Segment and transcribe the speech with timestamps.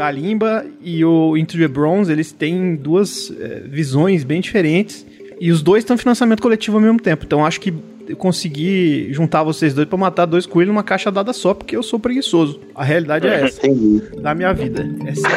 [0.00, 5.04] Kalimba e o Into the Bronze, eles têm duas é, visões bem diferentes.
[5.38, 7.26] E os dois estão em financiamento coletivo ao mesmo tempo.
[7.26, 7.74] Então acho que
[8.08, 11.82] eu consegui juntar vocês dois para matar dois coelhos numa caixa dada só, porque eu
[11.82, 12.60] sou preguiçoso.
[12.74, 13.66] A realidade é essa.
[13.66, 14.02] Entendi.
[14.22, 14.88] Da minha vida.
[15.04, 15.36] É sério.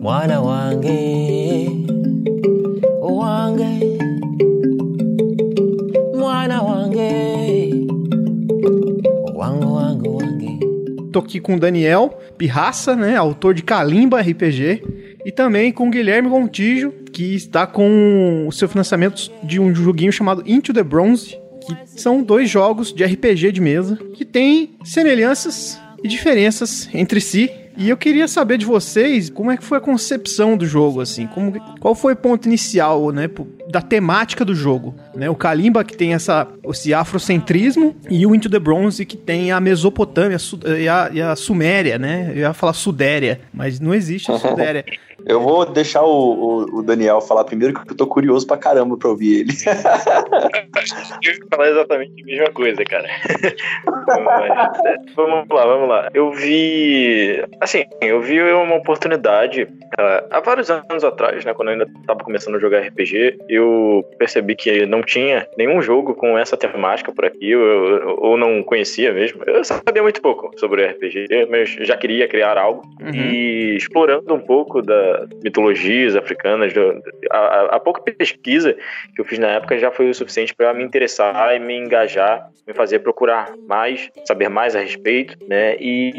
[11.16, 13.16] Tô aqui com o Daniel Pirraça, né?
[13.16, 14.82] Autor de Kalimba RPG.
[15.24, 20.12] E também com o Guilherme Gontijo, que está com o seu financiamento de um joguinho
[20.12, 21.34] chamado Into the Bronze.
[21.66, 27.50] Que são dois jogos de RPG de mesa que têm semelhanças e diferenças entre si.
[27.76, 31.26] E eu queria saber de vocês como é que foi a concepção do jogo, assim,
[31.26, 33.28] como, qual foi o ponto inicial, né,
[33.68, 35.28] da temática do jogo, né?
[35.28, 39.60] O Kalimba que tem essa esse afrocentrismo e o Into the Bronze que tem a
[39.60, 42.30] Mesopotâmia Su- e a, e a Suméria, né?
[42.32, 44.84] Eu ia falar Sudéria, mas não existe a Sudéria.
[45.26, 48.96] Eu vou deixar o, o- o Daniel falar primeiro, que eu tô curioso pra caramba
[48.96, 49.50] pra ouvir ele.
[51.24, 53.08] Eu ia falar exatamente a mesma coisa, cara.
[53.08, 56.08] É, vamos lá, vamos lá.
[56.14, 57.42] Eu vi.
[57.60, 59.66] Assim, eu vi uma oportunidade
[59.98, 61.54] ah, há vários anos atrás, né?
[61.54, 66.14] Quando eu ainda tava começando a jogar RPG, eu percebi que não tinha nenhum jogo
[66.14, 69.42] com essa temática por aqui, eu- ou não conhecia mesmo.
[69.46, 72.82] Eu sabia muito pouco sobre RPG, mas já queria criar algo.
[73.00, 73.10] Uhum.
[73.14, 78.74] E explorando um pouco da mitologias africanas, do- a, a- pouca pesquisa
[79.14, 82.48] que eu fiz na época já foi o suficiente para me interessar e me engajar,
[82.66, 85.76] me fazer procurar mais, saber mais a respeito, né?
[85.78, 86.12] E,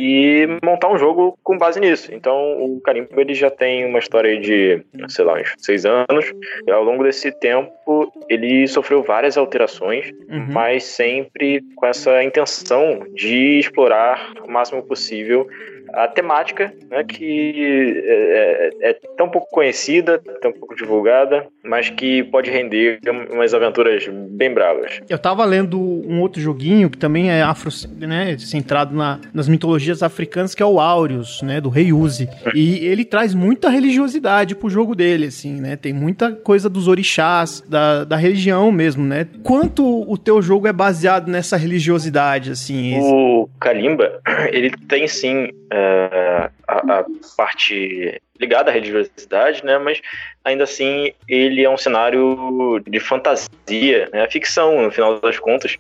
[0.44, 2.14] e montar um jogo com base nisso.
[2.14, 6.32] Então, o Carimbo ele já tem uma história de, sei lá, uns seis anos.
[6.66, 10.48] E ao longo desse tempo, ele sofreu várias alterações, Uhum.
[10.50, 15.48] mas sempre com essa intenção de explorar o máximo possível
[15.94, 22.24] a temática, né, que é, é- é tão pouco conhecida, tão pouco divulgada, mas que
[22.24, 23.00] pode render
[23.32, 25.00] umas aventuras bem bravas.
[25.10, 30.02] Eu tava lendo um outro joguinho que também é afro, né, centrado na- nas mitologias
[30.04, 32.28] africanas, que é o Aureus, né, do Rei Uzi.
[32.54, 35.76] E ele traz muita religiosidade pro jogo dele, assim, né?
[35.76, 39.28] Tem muita coisa dos orixás, da, da religião mesmo, né?
[39.44, 42.98] Quanto o teu jogo é baseado nessa religiosidade, assim?
[43.00, 44.20] O Kalimba,
[44.52, 47.06] ele tem sim é, a, a
[47.36, 49.78] parte ligada à religiosidade, né?
[49.78, 50.02] Mas
[50.44, 54.28] ainda assim ele é um cenário de fantasia, né?
[54.30, 55.78] ficção no final das contas.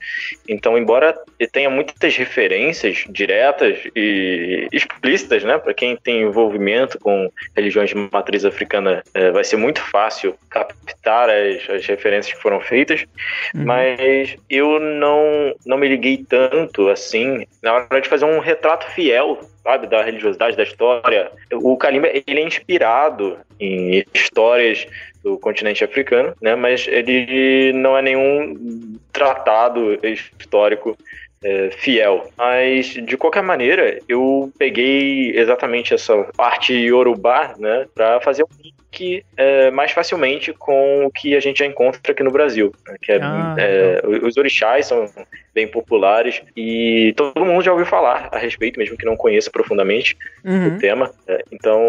[0.47, 1.17] Então, embora
[1.51, 5.57] tenha muitas referências diretas e explícitas, né?
[5.57, 11.29] Para quem tem envolvimento com religiões de matriz africana, é, vai ser muito fácil captar
[11.29, 13.05] as, as referências que foram feitas.
[13.55, 13.65] Uhum.
[13.65, 19.39] Mas eu não, não me liguei tanto assim na hora de fazer um retrato fiel,
[19.63, 20.76] sabe, da religiosidade da história.
[21.53, 24.85] O Kalimba, ele é inspirado em histórias
[25.23, 26.55] do continente africano, né?
[26.55, 29.99] Mas ele não é nenhum tratado
[30.39, 30.97] histórico
[31.47, 32.29] é, fiel.
[32.37, 37.85] Mas, de qualquer maneira, eu peguei exatamente essa parte iorubá, né?
[37.95, 42.23] Pra fazer um link é, mais facilmente com o que a gente já encontra aqui
[42.23, 42.73] no Brasil.
[42.87, 45.05] né, Que é, Ah, é, os orixás são
[45.53, 50.15] bem populares e todo mundo já ouviu falar a respeito, mesmo que não conheça profundamente
[50.45, 50.75] Uhum.
[50.75, 51.11] o tema.
[51.27, 51.81] É, então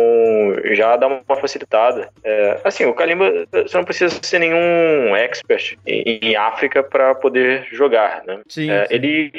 [0.72, 2.08] já dá uma facilitada.
[2.24, 7.66] É, assim, o Kalimba, você não precisa ser nenhum expert em, em África para poder
[7.72, 8.40] jogar, né?
[8.48, 8.94] Sim, É, sim.
[8.94, 9.30] ele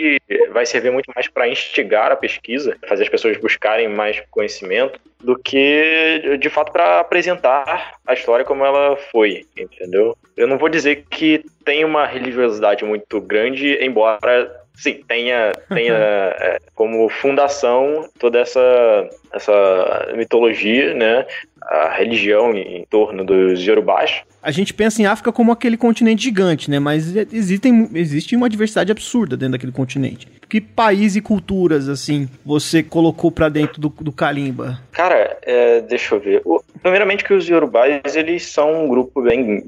[0.51, 5.37] vai servir muito mais para instigar a pesquisa, fazer as pessoas buscarem mais conhecimento, do
[5.37, 10.17] que de fato para apresentar a história como ela foi, entendeu?
[10.35, 15.93] Eu não vou dizer que tem uma religiosidade muito grande, embora sim tenha tenha
[16.39, 21.25] é, como fundação toda essa essa mitologia, né?
[21.61, 26.69] A religião em torno dos Yorubás, A gente pensa em África como aquele continente gigante,
[26.71, 26.79] né?
[26.79, 30.27] Mas existem, existe uma diversidade absurda dentro daquele continente.
[30.47, 34.79] Que país e culturas, assim, você colocou pra dentro do, do Kalimba?
[34.91, 36.41] Cara, é, deixa eu ver.
[36.43, 39.61] O- primeiramente que os Yorubais, eles são um grupo bem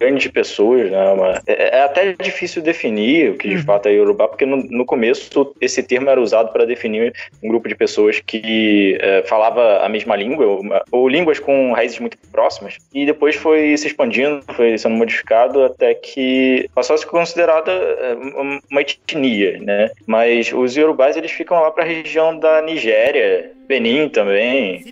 [0.00, 1.12] grande de pessoas, né?
[1.12, 4.84] Uma- é, é até difícil definir o que de fato é Yorubá, porque no, no
[4.84, 7.12] começo esse termo era usado para definir
[7.42, 10.58] um grupo de pessoas que é, falava a mesma língua,
[10.90, 14.13] ou línguas com raízes muito próximas, e depois foi se expandindo,
[14.54, 19.90] foi sendo modificado até que passou a ser considerada é, uma- etnia, né?
[20.06, 24.82] Mas os Yorubais, eles ficam lá para a região da Nigéria, Benin também,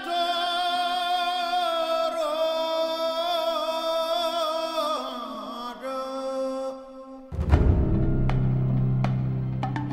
[0.00, 0.25] Qu-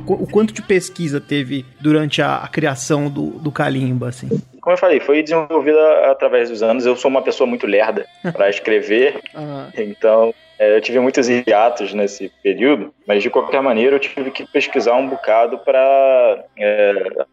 [0.05, 4.29] O quanto de pesquisa teve durante a, a criação do, do Kalimba, assim?
[4.61, 6.85] Como eu falei, foi desenvolvida através dos anos.
[6.85, 9.21] Eu sou uma pessoa muito lerda para escrever,
[9.77, 14.45] então é, eu tive muitos hiatos nesse período, mas de qualquer maneira eu tive que
[14.45, 16.45] pesquisar um bocado para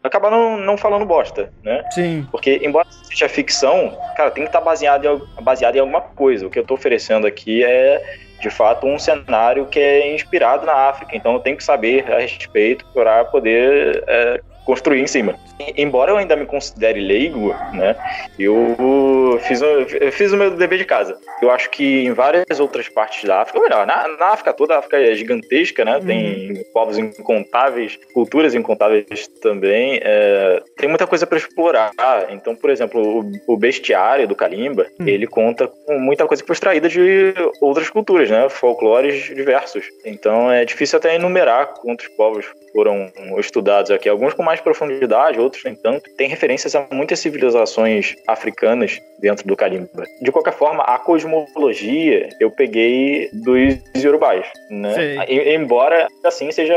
[0.03, 1.83] acabar não, não falando bosta, né?
[1.91, 2.27] Sim.
[2.31, 6.47] Porque, embora seja ficção, cara, tem que estar baseado em, baseado em alguma coisa.
[6.47, 8.01] O que eu tô oferecendo aqui é,
[8.41, 11.15] de fato, um cenário que é inspirado na África.
[11.15, 15.35] Então eu tenho que saber a respeito para poder é, construir em cima.
[15.77, 17.95] Embora eu ainda me considere leigo, né,
[18.39, 19.65] eu fiz, o-
[19.99, 21.17] eu fiz o meu dever de casa.
[21.41, 24.75] Eu acho que em várias outras partes da África, ou melhor, na, na África toda,
[24.75, 31.25] a África é gigantesca, né, tem povos incontáveis, culturas incontáveis também, é, tem muita coisa
[31.25, 31.91] para explorar.
[32.29, 35.07] Então, por exemplo, o, o bestiário do Kalimba, Hum.
[35.07, 39.85] ele conta com muita coisa que foi extraída de outras culturas, né, folclores diversos.
[40.05, 45.63] Então, é difícil até enumerar quantos povos foram estudados aqui, alguns com mais profundidade, outros
[45.63, 46.09] nem tanto.
[46.15, 50.03] Tem referências a muitas civilizações africanas dentro do Kalimba.
[50.21, 54.93] De qualquer forma, a cosmologia eu peguei dos Yorubais, né?
[54.93, 55.55] Sei.
[55.55, 56.75] Embora assim seja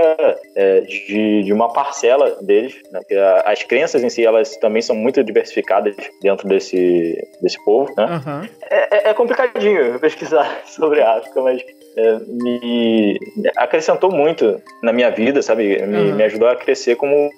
[0.54, 3.00] é, de, de uma parcela deles, né?
[3.44, 8.04] as crenças em si elas também são muito diversificadas dentro desse, desse povo, né?
[8.04, 8.48] Aham.
[8.70, 11.62] É, é- é complicadinho pesquisar sobre a África, mas
[11.96, 13.18] é, me
[13.56, 15.80] acrescentou muito na minha vida, sabe?
[15.86, 16.14] Me, Uhum.
[16.16, 17.30] me ajudou a crescer como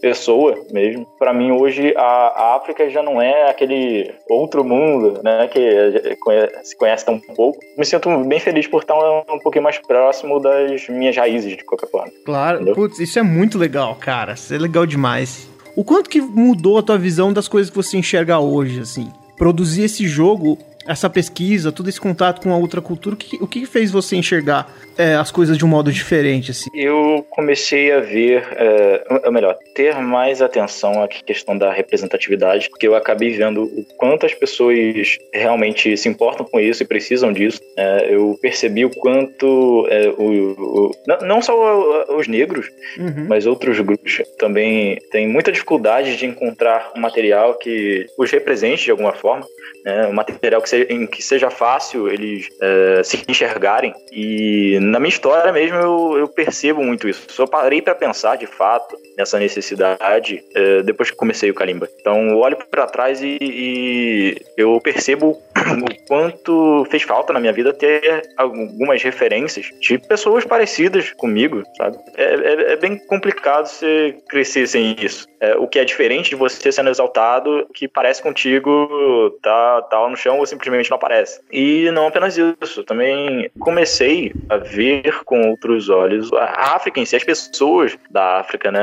[0.00, 1.06] pessoa mesmo.
[1.18, 5.48] Pra mim, hoje, a, a África já não é aquele outro mundo, né?
[5.48, 6.16] Que
[6.64, 7.58] se conhece tão pouco.
[7.76, 11.64] Me sinto bem feliz por estar um, um pouquinho mais próximo das minhas raízes, de
[11.64, 12.12] qualquer forma.
[12.24, 12.56] Claro.
[12.56, 12.74] Entendeu?
[12.74, 14.32] Putz, isso é muito legal, cara.
[14.34, 15.48] Isso é legal demais.
[15.74, 19.08] O quanto que mudou a tua visão das coisas que você enxerga hoje, assim?
[19.36, 20.56] Produzir esse jogo,
[20.86, 24.16] essa pesquisa, todo esse contato com a outra cultura, o que, o que fez você
[24.16, 26.70] enxergar é, as coisas de um modo diferente, assim?
[26.74, 32.86] Eu comecei a ver, é, ou melhor, ter mais atenção à questão da representatividade, porque
[32.86, 37.60] eu acabei vendo o quanto as pessoas realmente se importam com isso e precisam disso.
[37.76, 40.90] É, eu percebi o quanto é, o, o-
[41.22, 42.66] não- só os negros,
[42.98, 43.26] Uhum.
[43.28, 48.90] mas outros grupos também têm muita dificuldade de encontrar um material que os represente de
[48.90, 49.46] alguma forma,
[49.84, 50.06] né?
[50.06, 53.94] um material que seja, em que seja fácil eles é, se enxergarem.
[54.12, 57.26] E na minha história mesmo eu, eu percebo muito isso.
[57.28, 61.88] Só parei para pensar de fato nessa necessidade é, depois que comecei o Kalimba.
[62.00, 67.52] Então eu olho para trás e, e eu percebo o quanto fez falta na minha
[67.52, 71.96] vida ter algumas referências de pessoas parecidas comigo, sabe?
[72.16, 75.26] É, é- é bem complicado você crescer sem isso.
[75.40, 80.16] É, o que é diferente de você sendo exaltado, que parece contigo, tá, tá no
[80.16, 81.40] chão ou simplesmente não aparece.
[81.50, 87.16] E não apenas isso, também comecei a ver com outros olhos a África em si,
[87.16, 88.80] as pessoas da África, né?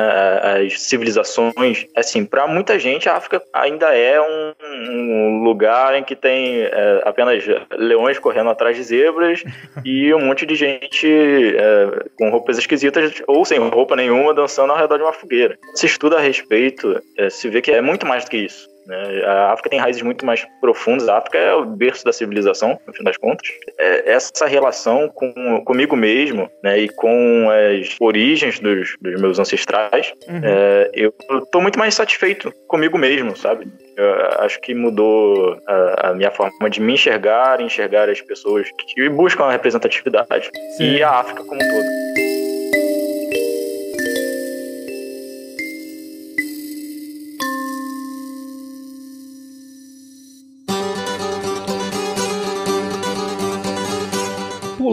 [0.65, 1.85] As civilizações.
[1.95, 7.01] Assim, para muita gente, a África ainda é um, um lugar em que tem é,
[7.05, 9.43] apenas leões correndo atrás de zebras
[9.85, 14.77] e um monte de gente é, com roupas esquisitas ou sem roupa nenhuma dançando ao
[14.77, 15.57] redor de uma fogueira.
[15.75, 18.72] Se estuda a respeito, é, se vê que é muito mais do que isso.
[18.85, 19.23] Né?
[19.25, 21.07] A África tem raízes muito mais profundas.
[21.07, 23.47] A África é o berço da civilização, no fim das contas.
[23.77, 30.13] É, essa relação com, comigo mesmo né, e com as origens dos, dos meus ancestrais,
[30.27, 30.41] Uhum.
[30.43, 31.13] é, eu
[31.51, 33.67] tô muito mais satisfeito comigo mesmo, sabe?
[33.95, 39.09] Eu acho que mudou a, a minha forma de me enxergar, enxergar as pessoas que
[39.09, 40.95] buscam a representatividade Sim.
[40.95, 42.22] e a África como um todo.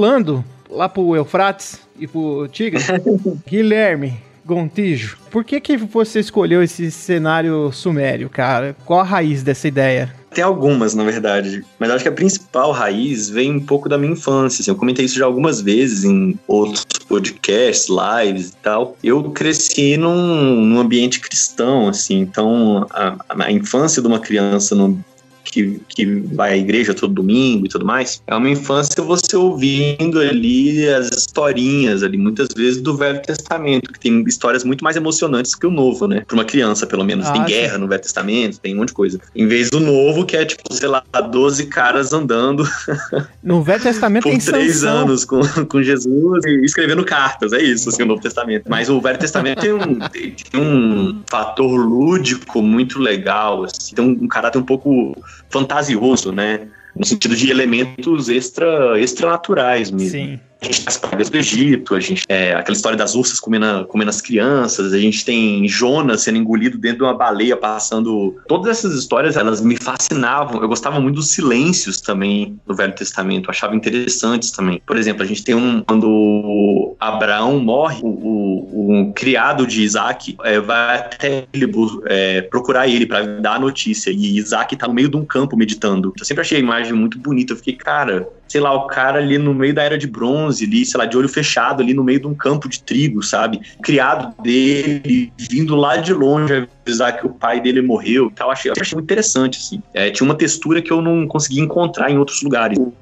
[0.01, 2.83] Pulando lá pro Eufrates e pro Tigre,
[3.47, 4.15] Guilherme
[4.47, 8.75] Gontijo, por que que você escolheu esse cenário sumério, cara?
[8.87, 10.11] Qual a raiz dessa ideia?
[10.33, 11.63] Tem algumas, na verdade.
[11.79, 14.63] Mas acho que a principal raiz vem um pouco da minha infância.
[14.63, 14.71] assim.
[14.71, 18.97] Eu comentei isso já algumas vezes em outros podcasts, lives e tal.
[19.05, 22.21] Eu cresci num, num ambiente cristão, assim.
[22.21, 25.05] Então, a, a infância de uma criança no,
[25.51, 30.21] que, que vai à igreja todo domingo e tudo mais, é uma infância você ouvindo
[30.21, 35.55] ali as historinhas ali, muitas vezes do Velho Testamento, que tem histórias muito mais emocionantes
[35.55, 36.23] que o Novo, né?
[36.27, 37.27] Para uma criança, pelo menos.
[37.27, 37.49] Ah, tem sim.
[37.49, 39.21] guerra no Velho Testamento, tem um monte de coisa.
[39.35, 42.65] Em vez do Novo, que é tipo, sei lá, 12 caras andando
[43.43, 44.99] No Velho Testamento por tem três Sansão.
[44.99, 48.65] anos com, com Jesus e escrevendo cartas, é isso, assim, o Novo Testamento.
[48.69, 54.25] Mas o Velho Testamento tem um, tem um fator lúdico muito legal, assim, tem um,
[54.25, 55.17] um caráter um pouco
[55.51, 56.69] fantasioso, né?
[56.97, 60.11] No sentido de elementos extra, extranaturais mesmo.
[60.11, 60.41] Sim.
[60.67, 64.11] Gente tem as pragas do Egito, a gente é, aquela história das ursas comendo, comendo
[64.11, 68.37] as crianças, a gente tem Jonas sendo engolido dentro de uma baleia, passando.
[68.47, 70.61] Todas essas histórias, elas me fascinavam.
[70.61, 74.83] Eu gostava muito dos silêncios também do Velho Testamento, eu achava interessantes também.
[74.87, 75.83] Por exemplo, a gente tem um.
[75.83, 81.71] Quando Abraão morre, o, o, o criado de Isaac é, vai até ele
[82.07, 84.11] é, procurar ele para dar a notícia.
[84.11, 86.13] E Isaac tá no meio de um campo meditando.
[86.19, 87.53] Eu sempre achei a imagem muito bonita.
[87.53, 90.85] Eu fiquei, cara, sei lá, o cara ali no meio da era de bronze, ali,
[90.85, 93.61] sei lá, de olho fechado, ali no meio de um campo de trigo, sabe?
[93.79, 98.51] O criado dele vindo lá de longe avisar que o pai dele morreu e tal.
[98.51, 99.81] Achei, achei muito interessante, assim.
[99.95, 102.77] É, tinha uma textura que eu não conseguia encontrar em outros lugares.
[102.77, 102.93] O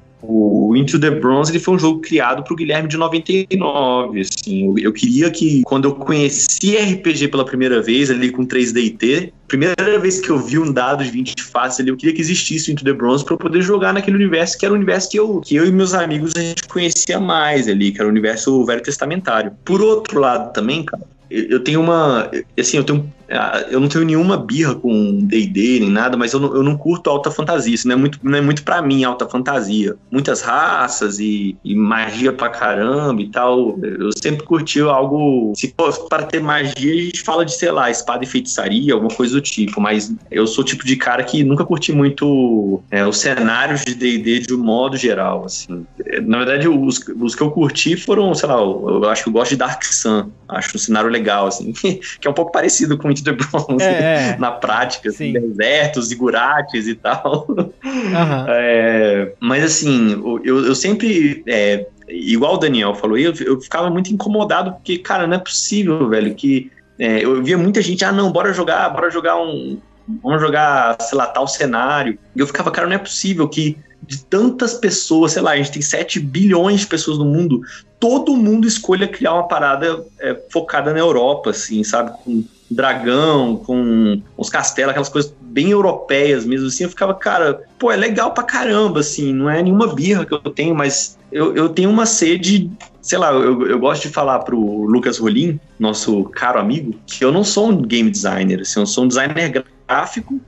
[0.75, 4.73] Into the Bronze ele foi um jogo criado pro Guilherme de 99, assim.
[4.79, 10.19] Eu, queria que, quando eu conheci RPG pela primeira vez, ali com 3DT, primeira vez
[10.19, 12.83] que eu vi um dado de 20 faces ali, eu queria que existisse o Into
[12.83, 15.55] the Bronze pra eu poder jogar naquele universo que era o universo que eu, que
[15.55, 19.51] eu e meus amigos a gente conhecia mais ali, que era o universo velho testamentário.
[19.63, 22.31] Por outro lado também, cara, eu eu tenho uma.
[22.57, 23.11] Assim, eu tenho.
[23.31, 26.77] Ah, Eu não tenho nenhuma birra com DD nem nada, mas eu não, eu não
[26.77, 27.73] curto alta fantasia.
[27.73, 29.95] Isso não é muito, não é muito pra mim alta fantasia.
[30.11, 33.79] Muitas raças e, e magia pra caramba e tal.
[33.81, 35.53] Eu sempre curti algo.
[35.55, 35.73] Se
[36.09, 39.41] para ter magia, a gente fala de, sei lá, espada e feitiçaria, alguma coisa do
[39.41, 39.79] tipo.
[39.79, 43.93] Mas eu sou o tipo de cara que nunca curti muito é, os cenários de
[43.93, 45.45] DD de um modo geral.
[45.45, 45.85] Assim.
[46.23, 49.33] Na verdade, os, os que eu curti foram, sei lá, eu, eu acho que eu
[49.33, 50.29] gosto de Dark Sun.
[50.47, 51.71] Acho um cenário legal, assim,
[52.19, 54.37] que é um pouco parecido com The Bronze É, é.
[54.39, 55.33] na prática, assim, Sim.
[55.33, 57.47] desertos, zigurates e tal.
[57.85, 58.45] Aham.
[58.49, 60.11] É, mas assim,
[60.43, 61.43] eu, eu sempre.
[61.47, 66.07] é, igual o Daniel falou, eu, eu ficava muito incomodado, porque, cara, não é possível,
[66.09, 66.71] velho, que.
[66.99, 69.79] é, eu via muita gente, ah, não, bora jogar, bora jogar um.
[70.23, 72.17] Vamos jogar, sei lá, tal cenário.
[72.35, 75.71] E eu ficava, cara, não é possível que de tantas pessoas, sei lá, a gente
[75.71, 77.61] tem 7 bilhões de pessoas no mundo,
[77.99, 82.11] todo mundo escolha criar uma parada é, focada na Europa, assim, sabe?
[82.23, 87.91] Com dragão, com os castelos, aquelas coisas bem europeias mesmo, assim, eu ficava, cara, pô,
[87.91, 91.69] é legal pra caramba, assim, não é nenhuma birra que eu tenho, mas eu, eu
[91.69, 92.69] tenho uma sede,
[93.01, 97.31] sei lá, eu, eu gosto de falar pro Lucas Rolim, nosso caro amigo, que eu
[97.31, 99.78] não sou um game designer, assim, eu sou um designer gráfico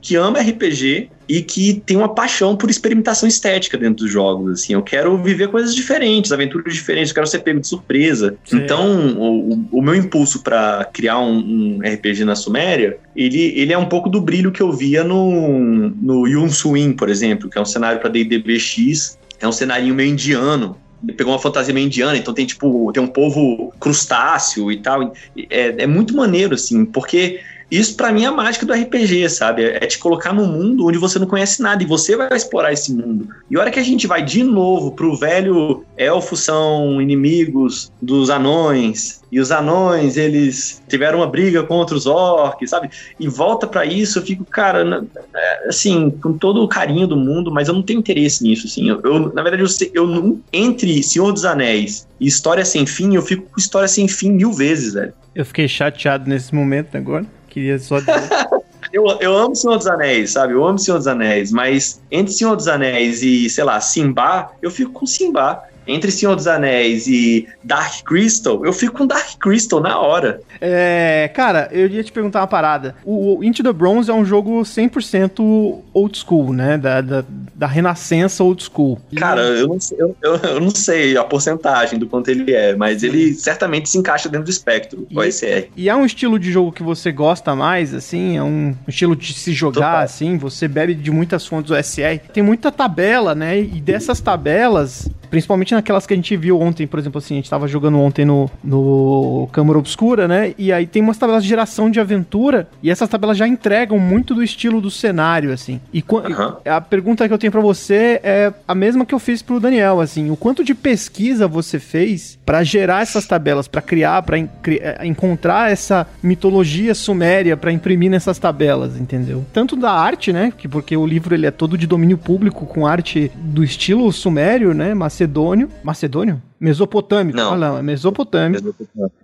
[0.00, 4.74] que ama RPG e que tem uma paixão por experimentação estética dentro dos jogos, assim,
[4.74, 8.36] eu quero viver coisas diferentes, aventuras diferentes, eu quero ser pego de surpresa.
[8.44, 8.58] Sim.
[8.58, 13.78] Então, o, o- meu impulso pra criar um, um RPG na Suméria, ele, ele é
[13.78, 17.60] um pouco do brilho que eu via no, no Yun Suin, por exemplo, que é
[17.60, 21.86] um cenário para D&D BX, é um cenário meio indiano, ele pegou uma fantasia meio
[21.86, 25.12] indiana, então tem tipo, tem um povo crustáceo e tal.
[25.50, 27.40] É, é muito maneiro, assim, porque
[27.78, 29.64] isso pra mim é a mágica do RPG, sabe?
[29.64, 32.92] É, te colocar num mundo onde você não conhece nada e você vai explorar esse
[32.92, 33.28] mundo.
[33.50, 38.28] E a hora que a gente vai de novo pro velho elfos são inimigos dos
[38.30, 42.90] anões, e os anões, eles tiveram uma briga contra os orcs, sabe?
[43.18, 47.50] E volta pra isso, eu fico, cara, é, assim, com todo o carinho do mundo,
[47.50, 48.90] mas eu não tenho interesse nisso, assim.
[48.90, 50.38] Eu, eu- na verdade, eu, eu não.
[50.52, 54.52] Entre Senhor dos Anéis e História Sem Fim, eu fico com História Sem Fim mil
[54.52, 55.14] vezes, velho.
[55.34, 57.24] Eu fiquei chateado nesse momento agora.
[57.52, 58.12] Queria só dizer.
[58.92, 60.52] Eu, eu amo Senhor dos Anéis, sabe?
[60.52, 64.70] Eu amo Senhor dos Anéis, mas entre Senhor dos Anéis e, sei lá, Simba, eu
[64.70, 65.62] fico com Simba.
[65.86, 70.40] Entre Senhor dos Anéis e Dark Crystal, eu fico com Dark Crystal na hora.
[70.60, 72.94] É, cara, eu ia te perguntar uma parada.
[73.04, 74.64] O, Into the Bronze é um jogo
[75.06, 76.78] 100% old school, né?
[76.78, 77.24] Da, da,
[77.54, 78.98] da renascença old school.
[79.16, 82.74] Cara, eu não, sei, eu, eu- eu não sei a porcentagem do quanto ele é,
[82.76, 85.68] mas ele certamente se encaixa dentro do espectro, o E- SR.
[85.76, 88.36] E é um estilo de jogo que você gosta mais, assim?
[88.36, 90.00] É um estilo de se jogar, Total.
[90.02, 90.36] assim?
[90.38, 92.18] Você bebe de muitas fontes do SR.
[92.32, 93.58] Tem muita tabela, né?
[93.60, 97.50] E dessas tabelas, principalmente naquelas que a gente viu ontem, por exemplo, assim, a gente
[97.50, 100.54] tava jogando ontem no, no Câmara Obscura, né?
[100.58, 104.34] E aí tem umas tabelas de geração de aventura, e essas tabelas já entregam muito
[104.34, 105.80] do estilo do cenário, assim.
[105.92, 106.56] E Aham.
[106.64, 110.00] a pergunta que eu tenho pra você é a mesma que eu fiz pro Daniel,
[110.00, 114.80] assim, o quanto de pesquisa você fez pra gerar essas tabelas, pra criar, en- cri-
[114.82, 119.44] eh, encontrar essa mitologia suméria pra imprimir nessas tabelas, entendeu?
[119.52, 122.86] Tanto da arte, né, que porque o livro ele é todo de domínio público com
[122.86, 126.42] arte do estilo sumério, né, macedônio, macedônio?
[126.60, 127.36] Mesopotâmico.
[127.36, 127.52] Não.
[127.52, 128.74] Olha lá, é mesopotâmico.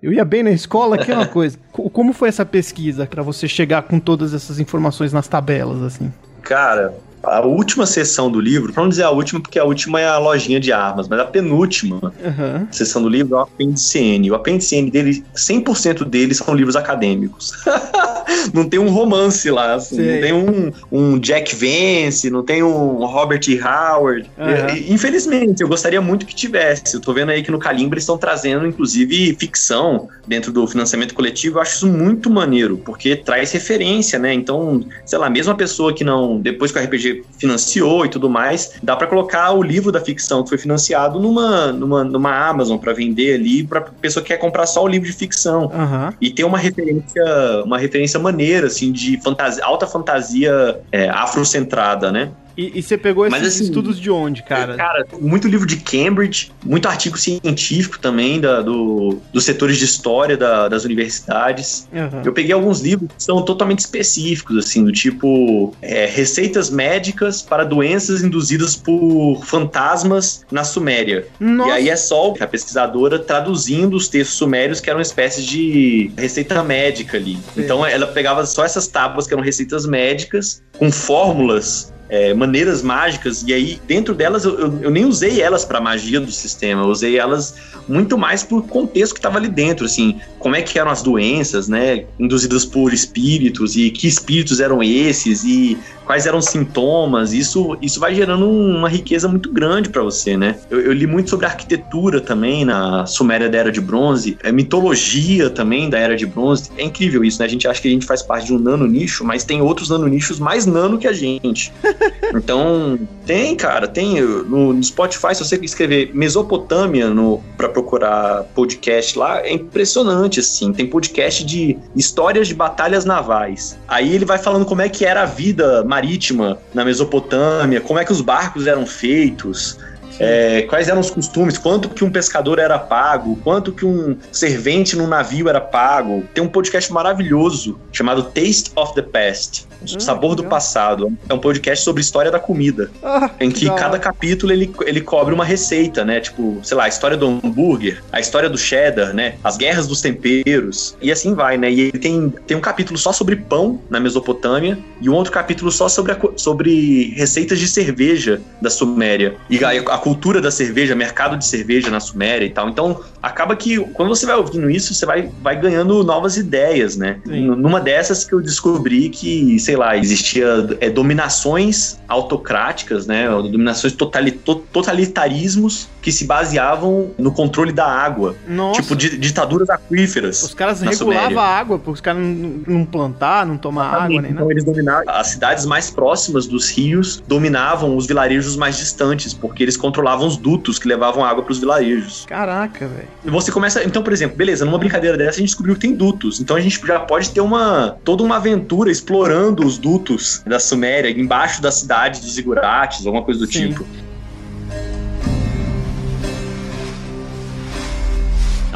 [0.03, 1.57] Eu ia bem na escola, que é uma coisa.
[1.73, 6.13] Co- Como foi essa pesquisa pra você chegar com todas essas informações nas tabelas, assim?
[6.43, 10.07] Cara, a última sessão do livro, pra não dizer a última, porque a última é
[10.07, 12.69] a lojinha de armas, mas a penúltima Aham.
[12.71, 14.31] sessão do livro é o apêndice N.
[14.31, 17.51] O apêndice N dele, 100% deles são livros acadêmicos.
[18.53, 23.05] não tem um romance lá, assim, não tem um, um Jack Vance, não tem um
[23.07, 23.59] Robert E.
[23.61, 24.31] Howard.
[24.39, 24.71] Aham.
[24.71, 26.95] E- Infelizmente, eu gostaria muito que tivesse.
[26.95, 31.15] Eu tô vendo aí que no Calimbra eles estão trazendo, inclusive, ficção dentro do financiamento
[31.15, 31.59] coletivo.
[31.59, 34.33] Eu acho isso muito maneiro, porque traz referência, né?
[34.33, 38.29] Então, sei lá, mesmo a pessoa que não, depois que o RPG financiou e tudo
[38.29, 42.79] mais, dá pra colocar o livro da ficção que foi financiado numa, numa, numa Amazon
[42.79, 45.71] pra vender ali, pra pessoa que quer comprar só o livro de ficção.
[45.73, 46.15] Aham.
[46.21, 47.25] E tem uma referência,
[47.65, 52.31] uma referência maneira, assim, de fantasia, alta fantasia é, afrocentrada, né?
[52.59, 54.75] E, e você pegou esses Mas, assim, estudos de onde, cara?
[54.75, 60.37] Cara, muito livro de Cambridge, muito artigo científico também da, do, dos setores de história
[60.37, 61.87] da- das universidades.
[61.95, 62.23] Aham.
[62.25, 67.63] Eu peguei alguns livros que são totalmente específicos, assim, do tipo é, receitas médicas para
[67.63, 71.29] doenças induzidas por fantasmas na Suméria.
[71.39, 76.11] Nossa, E aí é só a pesquisadora traduzindo os textos sumérios que eram espécies de
[76.17, 77.35] receita médica ali.
[77.55, 77.63] Sim.
[77.63, 81.93] Então ela pegava só essas tábuas que eram receitas médicas com fórmulas.
[82.11, 86.21] É, maneiras mágicas, e aí dentro delas eu, eu- eu nem usei elas para magia
[86.21, 87.55] do sistema, eu usei elas
[87.87, 91.69] muito mais pro contexto que estava ali dentro, assim, como é que eram as doenças,
[91.69, 97.77] né, induzidas por espíritos, e que espíritos eram esses, e quais eram os sintomas, isso,
[97.83, 100.57] isso vai gerando um- uma riqueza muito grande para você, né?
[100.71, 105.51] Eu, eu li muito sobre arquitetura também na Suméria da Era de Bronze, é, mitologia
[105.51, 106.71] também da Era de Bronze.
[106.79, 107.45] É incrível isso, né?
[107.45, 109.91] A gente acha que a gente faz parte de um nano nicho, mas tem outros
[109.91, 111.71] nano nichos mais nano que a gente.
[112.35, 119.19] Então, tem, cara, tem no, no Spotify, se você escrever Mesopotâmia no para procurar podcast
[119.19, 120.73] lá, é impressionante assim.
[120.73, 123.79] Tem podcast de histórias de batalhas navais.
[123.89, 128.05] Aí ele vai falando como é que era a vida marítima na Mesopotâmia, como é
[128.05, 129.77] que os barcos eram feitos.
[130.21, 134.97] é, quais eram os costumes, quanto que um pescador era pago, quanto que um servente
[134.97, 136.25] num navio era pago.
[136.35, 141.13] Tem um podcast maravilhoso chamado Taste of the Past, Hum, sabor do passado.
[141.29, 143.81] É um podcast sobre história da comida, Ah, em que hora.
[143.81, 146.21] cada capítulo ele, ele cobre uma receita, né?
[146.21, 149.35] Tipo, sei lá, a história do hambúrguer, a história do cheddar, né?
[149.43, 151.71] As guerras dos temperos, e assim vai, né?
[151.71, 155.71] E ele tem, tem um capítulo só sobre pão na Mesopotâmia e um outro capítulo
[155.71, 159.37] só sobre, a sobre receitas de cerveja da Suméria.
[159.49, 162.69] E a, a cultura da cerveja, mercado de cerveja na Suméria e tal.
[162.69, 167.21] Então, acaba que quando você vai ouvindo isso, você vai, vai ganhando novas ideias, né?
[167.27, 167.47] Sim.
[167.49, 170.47] Numa dessas que eu descobri que, sei lá, existia
[170.81, 173.29] é, dominações autocráticas, né?
[173.29, 178.35] Dominações totali- to- totalitarismos que se baseavam no controle da água.
[178.47, 180.43] Nossa, Tipo, di- ditaduras aquíferas.
[180.43, 184.21] os caras regulavam a água, para os caras não, não plantar, não tomar água, nem
[184.21, 184.33] nada.
[184.35, 189.63] Então eles dominavam as cidades mais próximas dos rios, dominavam os vilarejos mais distantes, porque
[189.63, 192.25] eles controlavam os dutos que levavam água para os vilarejos.
[192.27, 193.09] Caraca, velho.
[193.25, 196.41] Você começa, então, por exemplo, beleza, numa brincadeira dessa a gente descobriu que tem dutos.
[196.41, 201.11] Então a gente já pode ter uma toda uma aventura explorando os dutos da Suméria
[201.11, 203.69] embaixo da cidade dos Zigurates, alguma coisa do Sim.
[203.71, 203.85] tipo.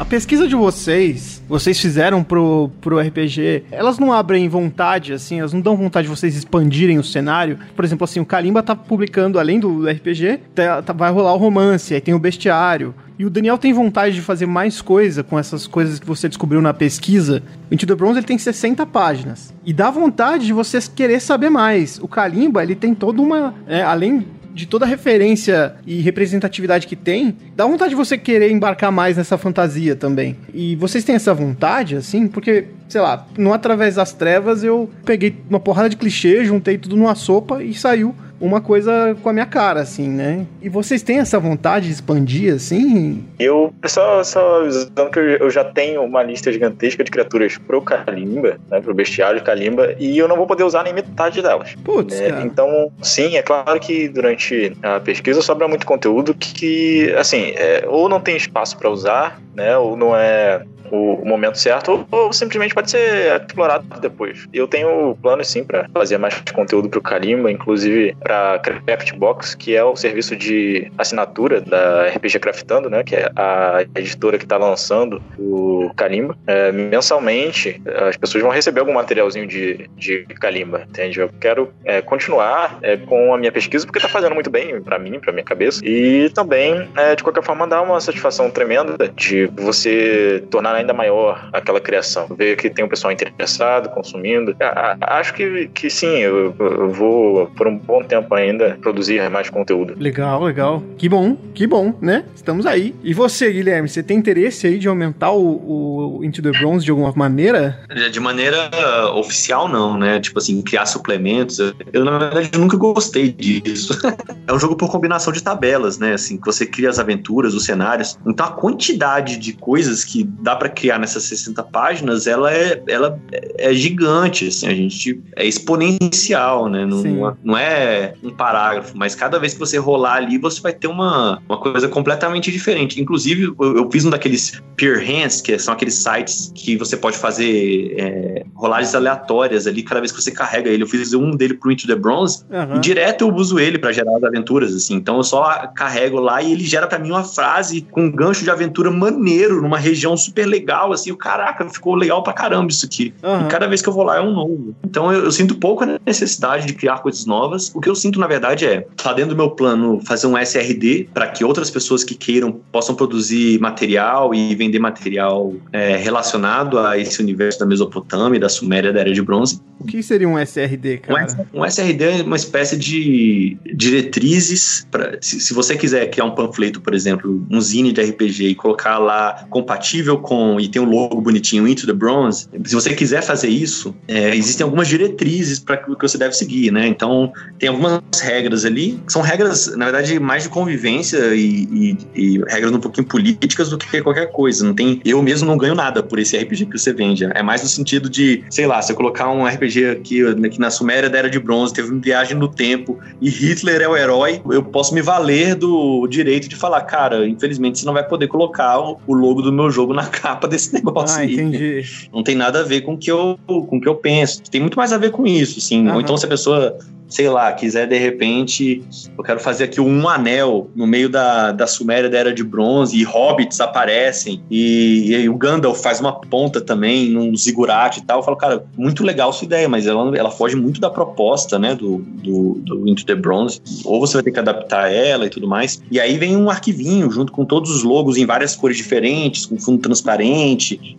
[0.03, 5.53] A pesquisa de vocês, vocês fizeram pro, pro RPG, elas não abrem vontade, assim, elas
[5.53, 7.57] não dão vontade de vocês expandirem o cenário?
[7.73, 11.37] Por exemplo, assim, o Kalimba tá publicando, além do RPG, tá- tá- vai rolar o
[11.37, 12.93] romance, aí tem o bestiário.
[13.17, 16.61] E o Daniel tem vontade de fazer mais coisa com essas coisas que você descobriu
[16.61, 17.41] na pesquisa.
[17.71, 19.53] O Into the Bronze ele tem 60 páginas.
[19.65, 21.97] E dá vontade de vocês querer saber mais.
[21.99, 23.55] O Kalimba, ele tem toda uma.
[23.65, 28.51] é, além de toda a referência e representatividade que tem, dá vontade de você querer
[28.51, 30.37] embarcar mais nessa fantasia também.
[30.53, 32.27] E vocês têm essa vontade, assim?
[32.27, 36.95] Porque, sei lá, no Através das Trevas eu peguei uma porrada de clichê, juntei tudo
[36.95, 38.13] numa sopa e saiu
[38.43, 40.45] uma coisa com a minha cara, assim, né?
[40.61, 43.23] E vocês têm essa vontade de expandir, assim?
[43.39, 48.57] Eu, só, só avisando que eu, já tenho uma lista gigantesca de criaturas pro Kalimba,
[48.69, 51.73] né, pro bestiário de Kalimba, e eu não vou poder usar nem metade delas.
[51.85, 52.41] Putz, cara.
[52.41, 58.09] Então, sim, é claro que durante a pesquisa sobra muito conteúdo que, assim, é, ou
[58.09, 62.33] não tem espaço para usar, né, ou não é o, o momento certo, ou, ou
[62.33, 64.47] simplesmente pode ser explorado depois.
[64.53, 69.83] Eu tenho planos, sim, para fazer mais conteúdo pro Kalimba, inclusive para Craftbox, que é
[69.83, 75.21] o serviço de assinatura da RPG Craftando, né, que é a editora que está lançando
[75.39, 76.37] o Kalimba.
[76.45, 81.19] É, mensalmente, as pessoas vão receber algum materialzinho de, de Kalimba, entende?
[81.19, 84.99] Eu quero é, continuar é, com a minha pesquisa, porque tá fazendo muito bem para
[84.99, 85.81] mim, para minha cabeça.
[85.83, 91.49] E também, é, de qualquer forma, dá uma satisfação tremenda de você tornar ainda maior
[91.51, 92.27] aquela criação.
[92.37, 94.55] Ver que tem um pessoal interessado, consumindo.
[94.61, 99.29] A- a- Acho que, que sim, eu, eu vou por um bom tempo ainda produzir
[99.29, 99.95] mais conteúdo.
[99.97, 100.83] Legal, legal.
[100.97, 102.25] Que bom, que bom, né?
[102.35, 102.93] Estamos aí.
[103.03, 106.91] E você, Guilherme, você tem interesse aí de aumentar o, o Into the Bronze de
[106.91, 107.79] alguma maneira?
[108.11, 108.69] De maneira
[109.15, 110.19] oficial, não, né?
[110.19, 111.59] Tipo assim, criar suplementos.
[111.59, 113.97] Eu, eu, na verdade, nunca gostei disso.
[114.47, 116.13] é um jogo por combinação de tabelas, né?
[116.13, 118.17] Assim, que você cria as aventuras, os cenários.
[118.25, 123.19] Então, a quantidade de coisas que dá pra criar nessas 60 páginas, ela é, ela
[123.57, 124.67] é gigante, assim.
[124.67, 125.21] A gente...
[125.35, 126.85] É exponencial, né?
[126.85, 127.17] Não, Sim.
[127.17, 130.73] não é- não é um parágrafo, mas cada vez que você rolar ali, você vai
[130.73, 133.01] ter uma, uma coisa completamente diferente.
[133.01, 137.17] Inclusive, eu, eu fiz um daqueles peer hands, que são aqueles sites que você pode
[137.17, 140.83] fazer é, rolagens aleatórias ali cada vez que você carrega ele.
[140.83, 142.77] Eu fiz um dele pro Into the Bronze Aham.
[142.77, 144.95] e direto eu uso ele pra gerar as aventuras, assim.
[144.95, 148.43] Então eu só carrego lá e ele gera pra mim uma frase com um gancho
[148.43, 151.11] de aventura maneiro, numa região super legal, assim.
[151.11, 153.13] O caraca, ficou legal pra caramba isso aqui.
[153.23, 153.45] Aham.
[153.45, 154.75] E cada vez que eu vou lá é um novo.
[154.83, 157.71] Então eu, eu sinto pouco a necessidade de criar coisas novas.
[157.75, 161.09] O que eu sinto, na verdade, é, tá dentro do meu plano fazer um SRD
[161.13, 166.97] para que outras pessoas que queiram possam produzir material e vender material é, relacionado a
[166.97, 169.59] esse universo da Mesopotâmia, da Suméria, da Era de Bronze.
[169.79, 171.23] O que seria um SRD, Um, cara?
[171.25, 174.87] S- um SRD é uma espécie de diretrizes.
[174.89, 178.55] Pra, se, se você quiser criar um panfleto, por exemplo, um zine de RPG e
[178.55, 180.42] colocar lá compatível com.
[180.59, 184.63] E tem um logo bonitinho, Into the Bronze, se você quiser fazer isso, é, existem
[184.63, 186.87] algumas diretrizes para que você deve seguir, né?
[186.87, 191.97] Então, tem algumas regras ali, que são regras, na verdade, mais de convivência e, e-
[192.15, 194.65] e regras um pouquinho políticas do que qualquer coisa.
[194.65, 197.25] Não tem, eu mesmo não ganho nada por esse RPG que você vende.
[197.33, 200.69] É mais no sentido de, sei lá, se eu colocar um RPG aqui, aqui na
[200.69, 204.41] Suméria da Era de Bronze, teve uma viagem no tempo e Hitler é o herói,
[204.49, 208.79] eu posso me valer do direito de falar, cara, infelizmente você não vai poder colocar
[208.79, 211.83] o, o logo do meu jogo na capa desse negócio Ah, aí entendi.
[212.13, 214.41] não tem nada a ver com o que eu, com o que eu penso.
[214.49, 215.89] Tem muito mais a ver com isso, sim.
[215.89, 218.81] Ou então se a pessoa, sei lá, quiser de repente,
[219.17, 222.97] eu quero fazer aqui um anel no meio da, da Suméria da Era de Bronze
[222.97, 228.19] e hobbits aparecem e, e o Gandalf faz uma ponta também num zigurate e tal.
[228.19, 231.75] Eu falo, cara, muito legal sua ideia, mas ela, ela foge muito da proposta, né,
[231.75, 233.61] do, do, do Into the Bronze.
[233.85, 235.81] Ou você vai ter que adaptar ela e tudo mais.
[235.91, 239.59] E aí vem um arquivinho junto com todos os logos em várias cores diferentes, com
[239.59, 240.22] fundo transparente,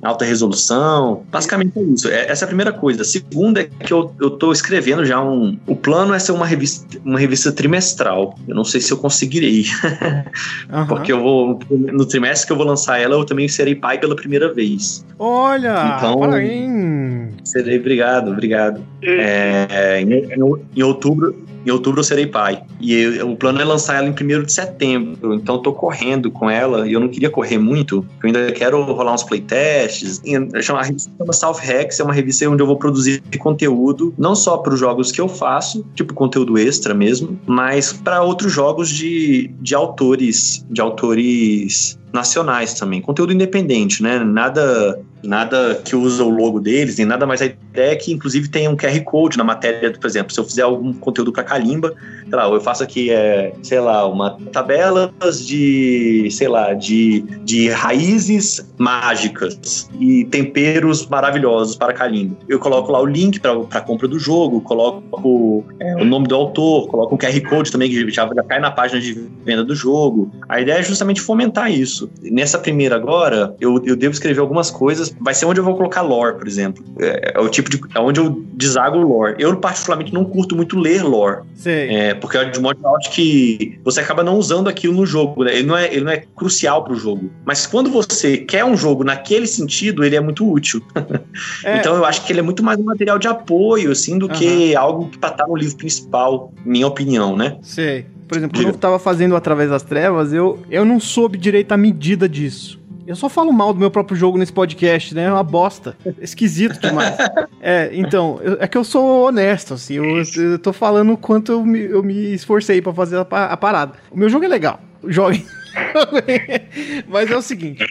[0.02, 1.22] alta resolução.
[1.30, 2.08] Basicamente é isso.
[2.08, 3.02] É- Essa é a primeira coisa.
[3.02, 5.58] A segunda é que eu, eu tô escrevendo já um.
[5.66, 8.38] O plano é ser uma revista, uma revista trimestral.
[8.48, 9.64] Eu não sei se eu conseguirei.
[10.72, 10.86] Aham.
[10.86, 11.58] Porque eu vou.
[11.70, 15.04] No trimestre que eu vou lançar ela, eu também serei pai pela primeira vez.
[15.18, 17.34] Olha, Então- parabéns.
[17.44, 18.80] Serei, obrigado, obrigado.
[19.02, 21.43] É, em, em- em outubro.
[21.64, 22.62] Em outubro eu serei pai.
[22.80, 25.34] E eu- o plano é lançar ela em 1 de setembro.
[25.34, 26.86] Então eu tô correndo com ela.
[26.88, 28.06] E eu não queria correr muito.
[28.22, 30.20] Eu ainda quero rolar uns playtests.
[30.24, 32.00] A revista chama South Rex.
[32.00, 34.14] É uma revista onde eu vou produzir conteúdo.
[34.18, 37.38] Não só para os jogos que eu faço, tipo conteúdo extra mesmo.
[37.46, 40.64] Mas para outros jogos de, de autores.
[40.70, 43.02] De autores nacionais também.
[43.02, 44.20] Conteúdo independente, né?
[44.20, 47.40] Nada nada que usa o logo deles, nem nada mais.
[47.42, 50.44] A ideia é que, inclusive, tem um QR Code na matéria, por exemplo, se eu
[50.44, 51.94] fizer algum conteúdo para Kalimba,
[52.28, 57.68] sei lá, eu faço aqui, é, sei lá, uma tabelas de, sei lá, de, de
[57.70, 62.36] raízes mágicas e temperos maravilhosos para Kalimba.
[62.48, 66.34] Eu coloco lá o link para a compra do jogo, coloco é, o nome do
[66.34, 69.12] autor, coloco um QR Code também que já, já cai na página de
[69.44, 70.30] venda do jogo.
[70.48, 72.03] A ideia é justamente fomentar isso.
[72.22, 75.14] Nessa primeira agora, eu, eu devo escrever algumas coisas.
[75.20, 76.84] Vai ser onde eu vou colocar lore, por exemplo.
[76.98, 77.80] É, é o tipo de.
[77.94, 79.36] É onde eu desago lore.
[79.38, 81.42] Eu, particularmente, não curto muito ler lore.
[81.54, 81.88] Sei.
[81.88, 85.54] É, porque de modo geral, acho que você acaba não usando aquilo no jogo, né?
[85.54, 87.30] Ele não é, ele não é crucial pro jogo.
[87.44, 90.82] Mas quando você quer um jogo naquele sentido, ele é muito útil.
[91.64, 91.78] É.
[91.78, 94.74] Então eu acho que ele é muito mais um material de apoio, assim, do que
[94.76, 97.58] algo pra estar no livro principal, minha opinião, né?
[97.62, 98.06] Sei.
[98.28, 101.76] Por exemplo, quando eu tava fazendo Através das Trevas, eu, eu não soube direito a
[101.76, 102.82] medida disso.
[103.06, 105.24] Eu só falo mal do meu próprio jogo nesse podcast, né?
[105.24, 105.94] É uma bosta.
[106.22, 107.14] Esquisito demais.
[107.60, 109.94] é, então, eu- é que eu sou honesto, assim.
[109.96, 113.56] Eu, eu tô falando o quanto eu me, eu me esforcei pra fazer a, a
[113.58, 113.92] parada.
[114.10, 114.80] O meu jogo é legal.
[115.06, 115.44] Joguem.
[117.08, 117.84] Mas é o seguinte: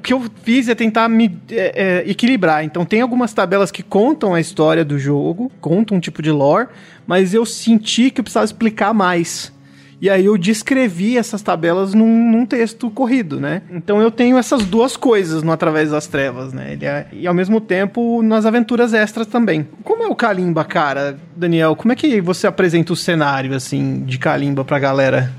[0.00, 2.64] que eu fiz é tentar me é, é, equilibrar.
[2.64, 6.68] Então, tem algumas tabelas que contam a história do jogo, contam um tipo de lore,
[7.06, 9.52] mas eu senti que eu precisava explicar mais.
[10.00, 13.60] E aí eu descrevi essas tabelas num, num texto corrido, né?
[13.70, 16.78] Então eu tenho essas duas coisas no Através das Trevas, né?
[16.80, 19.68] É- e ao mesmo tempo nas aventuras extras também.
[19.84, 21.76] Como é o Kalimba, cara, Daniel?
[21.76, 25.30] Como é que você apresenta o cenário, assim, de Kalimba pra galera?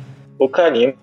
[0.42, 0.98] O Kalimba,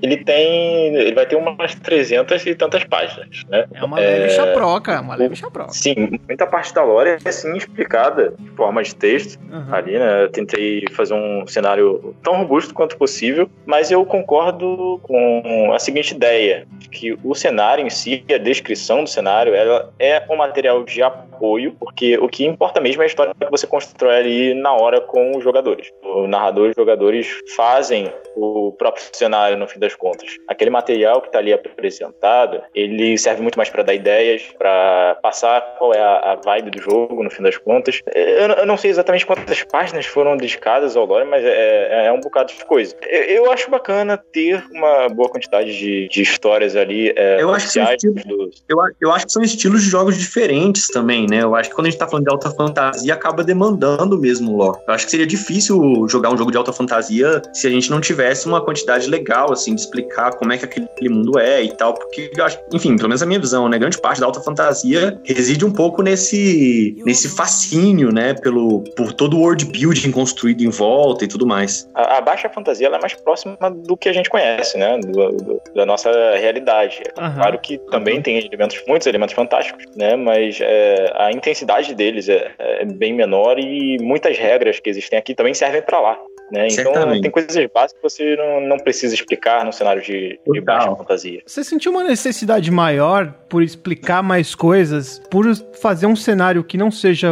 [0.00, 0.94] ele tem.
[0.94, 3.66] Ele vai ter umas 300 e tantas páginas, né?
[3.74, 5.72] É uma leve É, chaproca, é uma leve chaproca.
[5.72, 9.74] Sim, muita parte da lore é assim explicada de forma de texto Aham.
[9.74, 10.22] ali, né?
[10.22, 16.14] Eu tentei fazer um cenário tão robusto quanto possível, mas eu concordo com a seguinte
[16.14, 21.02] ideia, que o cenário em si, a descrição do cenário, ela é um material de
[21.02, 25.00] apoio, porque o que importa mesmo é a história que você constrói ali na hora
[25.00, 25.90] com os jogadores.
[26.04, 30.36] O narrador e os jogadores fazem o próprio cenário no fim das contas.
[30.48, 35.60] Aquele material que está ali apresentado, ele serve muito mais para dar ideias, para passar
[35.78, 38.00] qual é a, a vibe do jogo no fim das contas.
[38.14, 42.20] Eu, eu não sei exatamente quantas páginas foram dedicadas ao lore, mas é, é um
[42.20, 42.94] bocado de coisa.
[43.08, 47.12] Eu, eu acho bacana ter uma boa quantidade de, de histórias ali.
[47.16, 50.16] É, Eu acho que são estilos- dos- Eu, eu acho que são estilos de jogos
[50.18, 51.42] diferentes também, né?
[51.42, 54.56] Eu acho que quando a gente tá falando de alta fantasia, acaba demandando mesmo o
[54.56, 54.78] lore.
[54.86, 58.00] Eu acho que seria difícil jogar um jogo de alta fantasia se a gente não
[58.00, 61.94] tivesse uma quantidade legal, assim, de explicar como é que aquele mundo é e tal.
[61.94, 63.78] Porque eu acho, enfim, pelo menos a minha visão, né?
[63.78, 68.34] Grande parte da alta fantasia reside um pouco nesse, nesse fascínio, né?
[68.34, 71.88] Pelo, por todo o world building construído em volta e tudo mais.
[71.94, 74.98] A, a baixa fantasia ela é mais próxima do que a gente conhece, né?
[74.98, 77.02] Do- do- da nossa realidade.
[77.18, 77.34] Aham.
[77.34, 80.16] Claro que também tem elementos, muitos elementos fantásticos, né?
[80.16, 85.34] Mas é, a intensidade deles é, é bem menor e muitas regras que existem aqui
[85.34, 86.18] também servem para lá.
[86.50, 86.66] Né?
[86.70, 90.94] Então tem coisas básicas que você não, não precisa explicar no cenário de, de baixa
[90.96, 91.42] fantasia.
[91.46, 95.46] Você sentiu uma necessidade maior por explicar mais coisas, por
[95.80, 97.28] fazer um cenário que não seja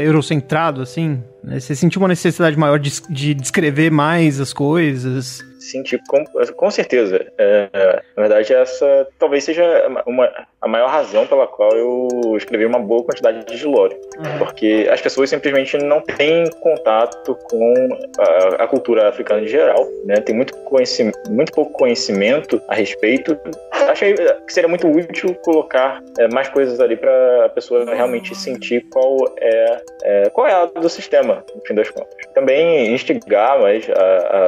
[0.00, 1.22] eurocentrado, assim?
[1.44, 5.44] Você sentiu uma necessidade maior de, de descrever mais as coisas?
[5.70, 6.24] Senti com,
[6.54, 7.26] com certeza.
[7.38, 7.68] É,
[8.16, 9.64] na verdade, essa talvez seja
[10.06, 13.96] uma, a maior razão pela qual eu escrevi uma boa quantidade de lore.
[14.38, 17.74] Porque as pessoas simplesmente não têm contato com
[18.18, 19.86] a, a cultura africana em geral.
[20.04, 20.16] Né?
[20.16, 23.38] Tem muito, conhecimento, muito pouco conhecimento a respeito.
[23.72, 28.84] Achei que seria muito útil colocar é, mais coisas ali para a pessoa realmente sentir
[28.90, 32.14] qual é, é, qual é a do sistema, no fim das contas.
[32.34, 33.92] Também instigar, mas a,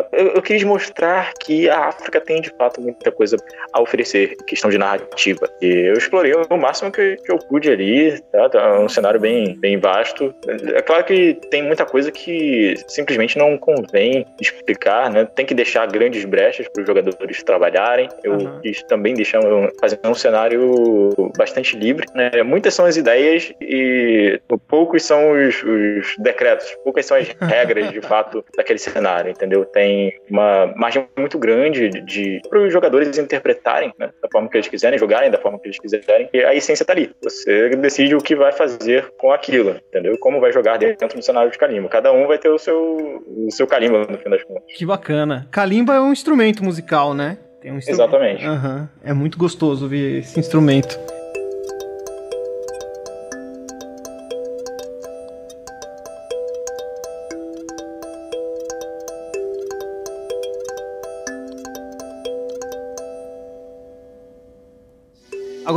[0.01, 1.08] a- eu, eu quis mostrar
[1.41, 3.37] que a África tem de fato muita coisa
[3.73, 5.49] a oferecer, questão de narrativa.
[5.61, 8.49] E eu explorei o máximo que, que eu pude ali, tá?
[8.49, 10.35] Tá um cenário bem, bem vasto.
[10.75, 15.25] É claro que tem muita coisa que simplesmente não convém explicar, né?
[15.25, 18.09] Tem que deixar grandes brechas para os jogadores trabalharem.
[18.23, 18.61] Eu Aham.
[18.63, 19.41] quis também deixar
[19.81, 22.07] fazer um cenário bastante livre.
[22.15, 22.43] Né?
[22.43, 28.01] Muitas são as ideias e poucos são os, os decretos, poucas são as regras de
[28.07, 29.65] fato daquele cenário, entendeu?
[29.65, 34.11] Tem uma margem muito grande de para os jogadores interpretarem né?
[34.23, 36.29] da forma que eles quiserem, jogarem da forma que eles quiserem.
[36.33, 37.11] E a essência tá ali.
[37.23, 40.17] Você decide o que vai fazer com aquilo, entendeu?
[40.19, 41.89] Como vai jogar dentro do cenário de Kalimba.
[41.89, 44.65] Cada um vai ter o seu, o seu Kalimba no fim das contas.
[44.77, 45.47] Que bacana.
[45.51, 47.39] Kalimba é um instrumento musical, né?
[47.61, 48.03] Tem um instrumento.
[48.03, 48.45] Exatamente.
[48.45, 48.89] Aham.
[49.05, 50.99] É muito gostoso ouvir esse instrumento.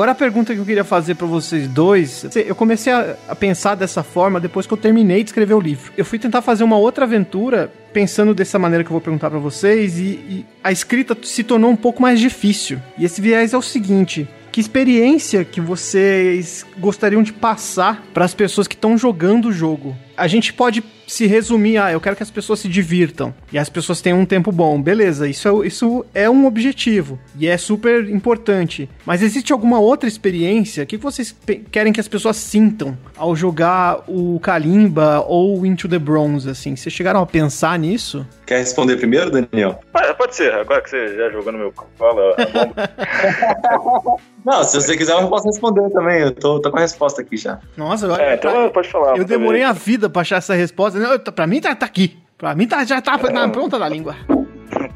[0.02, 3.76] Agora a pergunta que eu queria fazer pra vocês dois, eu comecei a, a pensar
[3.76, 5.94] dessa forma depois que eu terminei de escrever o livro.
[5.96, 9.38] Eu fui tentar fazer uma outra aventura pensando dessa maneira que eu vou perguntar pra
[9.38, 12.80] vocês e, e a escrita se tornou um pouco mais difícil.
[12.98, 18.34] E esse viés é o seguinte: que experiência que vocês gostariam de passar para as
[18.34, 19.96] pessoas que estão jogando o jogo?
[20.18, 23.68] A gente pode se resumir, ah, eu quero que as pessoas se divirtam e as
[23.68, 24.82] pessoas tenham um tempo bom.
[24.82, 28.90] Beleza, isso é, isso é um objetivo e é super importante.
[29.06, 30.86] Mas existe alguma outra experiência?
[30.86, 31.36] O que vocês
[31.70, 36.78] querem que as pessoas sintam ao jogar o Kalimba ou Into the Bronze, assim?
[36.78, 38.26] Vocês chegaram a pensar nisso?
[38.46, 39.82] Quer responder primeiro, Daniel?
[39.92, 44.18] Pode, pode ser, agora que você já jogou no meu colo, a bomba.
[44.44, 46.22] Não, se você quiser, eu posso responder também.
[46.22, 47.60] Eu tô, tô com a resposta aqui já.
[47.78, 48.24] Nossa, agora.
[48.24, 49.18] É, então pode falar.
[49.18, 51.00] eu demorei a vida pra achar essa resposta.
[51.36, 52.18] Pra mim tá, tá aqui.
[52.38, 54.16] Pra mim tá, já tá na ponta da língua.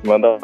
[0.03, 0.39] Manda lá.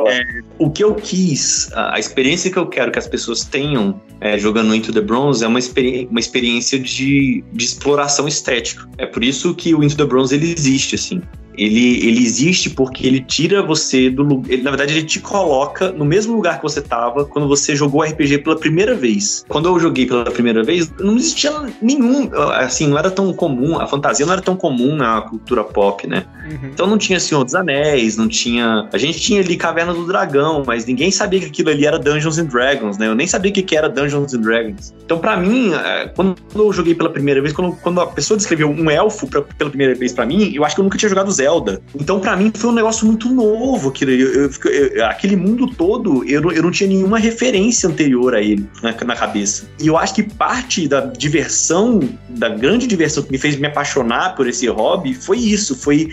[0.58, 4.38] O que eu quis, a a experiência que eu quero que as pessoas tenham é,
[4.38, 8.88] jogando Into the Bronze é uma, experi uma experiência de, de exploração estética.
[8.97, 11.21] É por isso que o Into the Bronze ele existe, assim.
[11.57, 14.57] Ele, ele existe porque ele tira você do lugar.
[14.59, 18.39] Na verdade, ele te coloca no mesmo lugar que você tava quando você jogou RPG
[18.39, 19.45] pela primeira vez.
[19.47, 22.29] Quando eu joguei pela primeira vez, não existia nenhum.
[22.53, 23.79] Assim, não era tão comum.
[23.79, 26.25] A fantasia não era tão comum na cultura pop, né?
[26.63, 28.87] Então não tinha Senhor dos Anéis, não tinha.
[28.91, 32.37] A gente tinha ali Caverna do Dragão, mas ninguém sabia que aquilo ali era Dungeons
[32.37, 33.07] and Dragons, né?
[33.07, 34.93] Eu nem sabia o que que era Dungeons and Dragons.
[35.05, 38.69] Então, pra mim, é, quando eu joguei pela primeira vez, quando, quando a pessoa descreveu
[38.69, 41.31] um elfo pra- pela primeira vez pra mim, eu acho que eu nunca tinha jogado
[41.41, 41.82] Zelda.
[41.95, 43.89] Então, pra mim, foi um negócio muito novo.
[43.89, 48.36] Aquilo, eu, eu, eu- aquele mundo todo, eu, não- eu não tinha nenhuma referência anterior
[48.36, 49.65] a ele na, na cabeça.
[49.82, 51.99] E eu acho que parte da diversão,
[52.30, 55.75] da grande diversão que me fez me apaixonar por esse hobby, foi isso.
[55.75, 56.10] Foi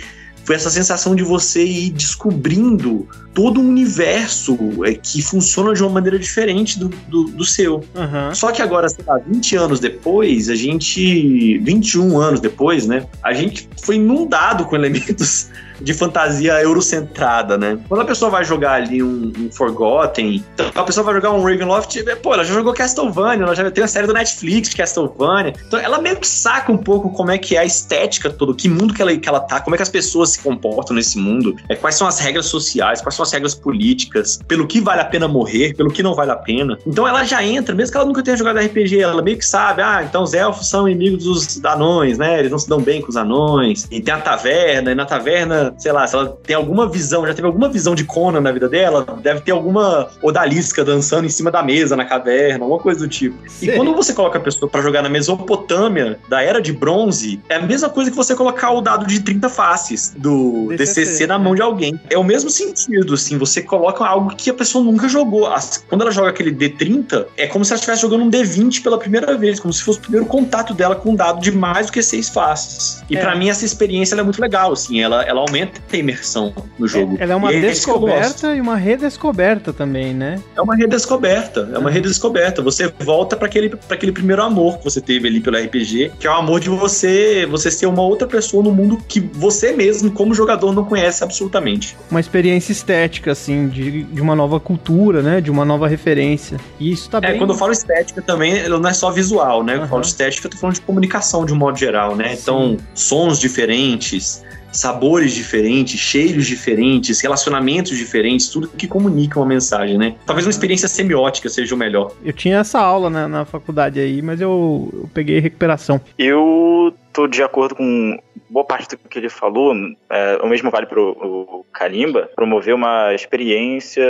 [0.49, 5.91] foi essa sensação de você ir descobrindo todo um universo é, que funciona de uma
[5.91, 7.85] maneira diferente do, do, do seu.
[7.95, 8.35] Aham.
[8.35, 11.59] Só que agora, sei lá, 20 anos depois, a gente.
[11.59, 13.05] 21 anos depois, né?
[13.23, 17.79] A gente foi inundado com elementos de fantasia eurocentrada, né?
[17.89, 21.43] Quando a pessoa vai jogar ali um, um Forgotten, então a pessoa vai jogar um
[21.43, 25.55] Ravenloft, pô, ela já jogou Castlevania, ela já tem a série do Netflix de Castlevania.
[25.67, 28.69] Então ela meio que saca um pouco como é que é a estética toda, que
[28.69, 31.57] mundo que ela, que ela tá, como é que as pessoas se comportam nesse mundo,
[31.69, 35.05] é, quais são as regras sociais, quais são as regras políticas, pelo que vale a
[35.05, 36.79] pena morrer, pelo que não vale a pena.
[36.87, 39.83] Então ela já entra, mesmo que ela nunca tenha jogado RPG, ela meio que sabe,
[39.83, 42.39] ah, então os elfos são inimigos dos anões, né?
[42.39, 43.87] Eles não se dão bem com os anões.
[43.91, 47.35] E tem a taverna, e na taverna, sei lá, se ela tem alguma visão, já
[47.35, 51.51] teve alguma visão de Conan na vida dela, deve ter alguma odalisca dançando em cima
[51.51, 53.37] da mesa na caverna, alguma coisa do tipo.
[53.61, 57.57] E quando você coloca a pessoa pra jogar na Mesopotâmia, da Era de Bronze, é
[57.57, 61.39] a mesma coisa que você colocar o dado de 30 faces do DCC, DCC, na
[61.39, 61.45] né?
[61.45, 61.99] mão de alguém.
[62.11, 65.49] É o mesmo sentido, assim, você coloca algo que a pessoa nunca jogou.
[65.89, 69.37] Quando ela joga aquele D30, é como se ela estivesse jogando um D20 pela primeira
[69.37, 72.03] vez, como se fosse o primeiro contato dela com um dado de mais do que
[72.03, 73.03] seis faces.
[73.09, 73.21] E É.
[73.21, 77.17] pra mim essa experiência é muito legal, assim, ela, ela aumenta a imersão no jogo.
[77.21, 77.69] Ela é uma E gosto.
[77.71, 80.41] descoberta e uma redescoberta também, né?
[80.57, 82.63] É uma redescoberta, é uma redescoberta.
[82.63, 86.27] Você volta para aquele, pra aquele primeiro amor que você teve ali pelo RPG, que
[86.27, 90.11] é o amor de você você ser uma outra pessoa no mundo que você mesmo,
[90.11, 91.97] como jogador, não conhece absolutamente.
[92.11, 95.41] Uma experiência estética, assim, de, de uma nova cultura, né?
[95.41, 96.59] De uma nova referência.
[96.79, 97.39] E isso tá É, bem.
[97.39, 99.75] quando eu falo estética também, não é só visual, né?
[99.75, 102.37] Quando eu falo estética, eu tô falando de comunicação de um modo geral, né?
[102.41, 110.15] Então, sons diferentes, sabores diferentes, cheiros diferentes, relacionamentos diferentes, tudo que comunica uma mensagem, né?
[110.27, 112.13] Talvez uma experiência semiótica seja o melhor.
[112.25, 116.01] Eu tinha essa aula na, na faculdade aí, mas eu, eu peguei recuperação.
[116.19, 118.19] Eu tô de acordo com
[118.49, 119.75] boa parte do que ele falou.
[120.11, 124.03] É, o mesmo vale pro o Kalimba, promover uma experiência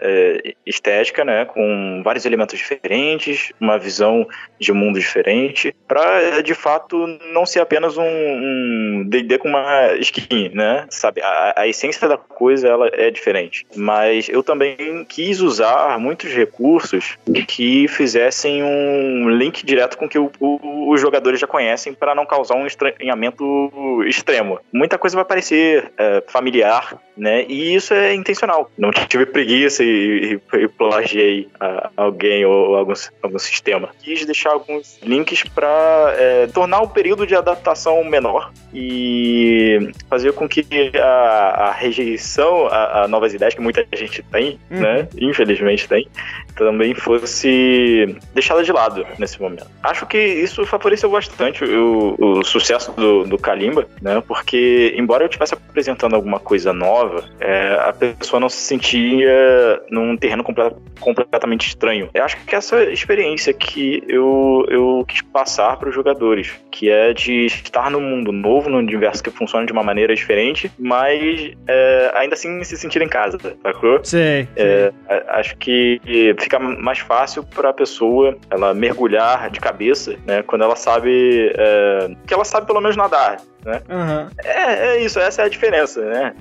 [0.00, 4.26] é, estética, né, com vários elementos diferentes, uma visão
[4.58, 10.50] de mundo diferente, para de fato não ser apenas um um D&D com uma skin,
[10.54, 10.86] né?
[10.90, 13.66] Sabe, a, a essência da coisa ela é diferente.
[13.74, 17.16] Mas eu também quis usar muitos recursos
[17.48, 22.14] que fizessem um link direto com o que o- o- os jogadores já conhecem para
[22.14, 23.63] não causar um estranhamento
[24.06, 24.58] extremo.
[24.72, 27.44] Muita coisa vai parecer é, familiar, né?
[27.48, 28.70] E isso é intencional.
[28.76, 33.90] Não tive preguiça e, e, e plagiei a- alguém ou algum, algum sistema.
[34.02, 36.12] Quis deixar alguns links para
[36.52, 40.64] tornar o período de adaptação menor e fazer com que
[40.98, 44.80] a, a rejeição a, a novas ideias que muita gente tem, Uhum.
[44.80, 45.08] né?
[45.20, 46.08] Infelizmente tem,
[46.56, 49.66] também fosse deixada de lado nesse momento.
[49.82, 54.22] Acho que isso favoreceu bastante o, o sucesso do, do Kalimba, né?
[54.26, 60.16] Porque, embora eu estivesse apresentando alguma coisa nova, é, a pessoa não se sentia num
[60.16, 62.10] terreno comple- completamente estranho.
[62.12, 67.12] Eu acho que essa experiência que eu, eu quis passar para os jogadores, que é
[67.12, 72.12] de estar num mundo novo, num universo que funciona de uma maneira diferente, mas é,
[72.14, 74.00] ainda assim se sentir em casa, sacou?
[74.02, 74.48] Sei.
[74.56, 74.92] É,
[75.28, 76.00] acho que
[76.40, 80.42] fica mais fácil para a pessoa ela mergulhar de cabeça, né?
[80.42, 83.53] Quando ela sabe é, que ela sabe pelo menos nadar, out.
[83.64, 83.82] Né?
[83.88, 84.30] Aham.
[84.44, 86.34] É, é isso, essa é a diferença, né?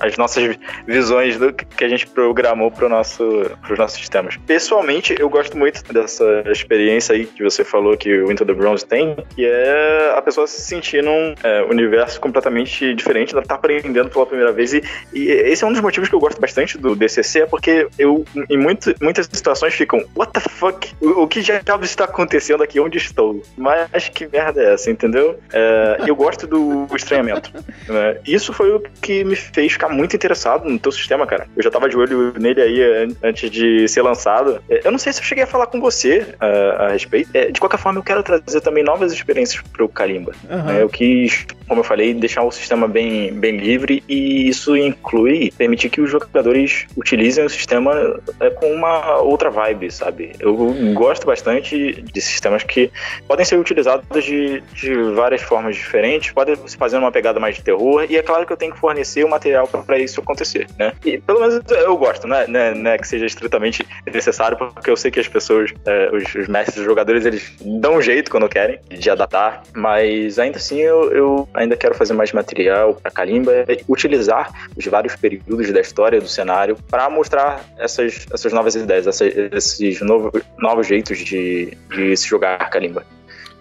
[0.00, 3.24] As nossas visões do que a gente programou para nosso,
[3.70, 4.36] os nossos sistemas.
[4.46, 8.84] Pessoalmente, eu gosto muito dessa experiência aí que você falou que o Into the Bronze
[8.84, 14.10] tem, que é a pessoa se sentir num é, universo completamente diferente, ela tá aprendendo
[14.10, 14.72] pela primeira vez.
[14.72, 17.88] E, e esse é um dos motivos que eu gosto bastante do DCC, é porque
[17.98, 20.92] eu, em muito, muitas situações, ficam, what the fuck?
[21.00, 22.80] O, o que diabos está acontecendo aqui?
[22.80, 23.42] Onde estou?
[23.56, 25.38] Mas que merda é essa, entendeu?
[25.52, 27.52] É, eu gosto do estranhamento.
[27.88, 28.16] né?
[28.26, 31.46] Isso foi o que me fez ficar muito interessado no teu sistema, cara.
[31.56, 34.60] Eu já tava de olho nele aí an- antes de ser lançado.
[34.68, 37.30] É, Eu não sei se eu cheguei a falar com você ah, a respeito.
[37.34, 40.32] É, de qualquer forma, eu quero trazer também novas experiências pro Kalimba.
[40.48, 40.82] Né?
[40.82, 45.88] Eu quis, como eu falei, deixar o sistema bem, bem livre e isso inclui permitir
[45.90, 50.32] que os jogadores utilizem o sistema é, com uma outra vibe, sabe?
[50.38, 50.56] Eu
[50.94, 52.90] gosto bastante de sistemas que
[53.26, 58.06] podem ser utilizados de, de várias formas diferentes, pode, fazendo uma pegada mais de terror,
[58.08, 60.92] e é claro que eu tenho que fornecer o material para isso acontecer, né?
[61.04, 62.46] E pelo menos eu gosto, né?
[62.46, 66.48] né, né que seja estritamente necessário, porque eu sei que as pessoas, é, os, os
[66.48, 71.12] mestres, os jogadores, eles dão um jeito quando querem de adaptar, mas ainda assim eu,
[71.12, 76.20] eu ainda quero fazer mais material para Kalimba e utilizar os vários períodos da história
[76.20, 82.16] do cenário para mostrar essas, essas novas ideias, essas, esses novos, novos jeitos de, de
[82.16, 83.04] se jogar Kalimba.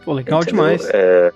[0.04, 0.64] Pô, legal Entendeu?
[0.64, 0.89] demais.
[0.91, 1.32] É,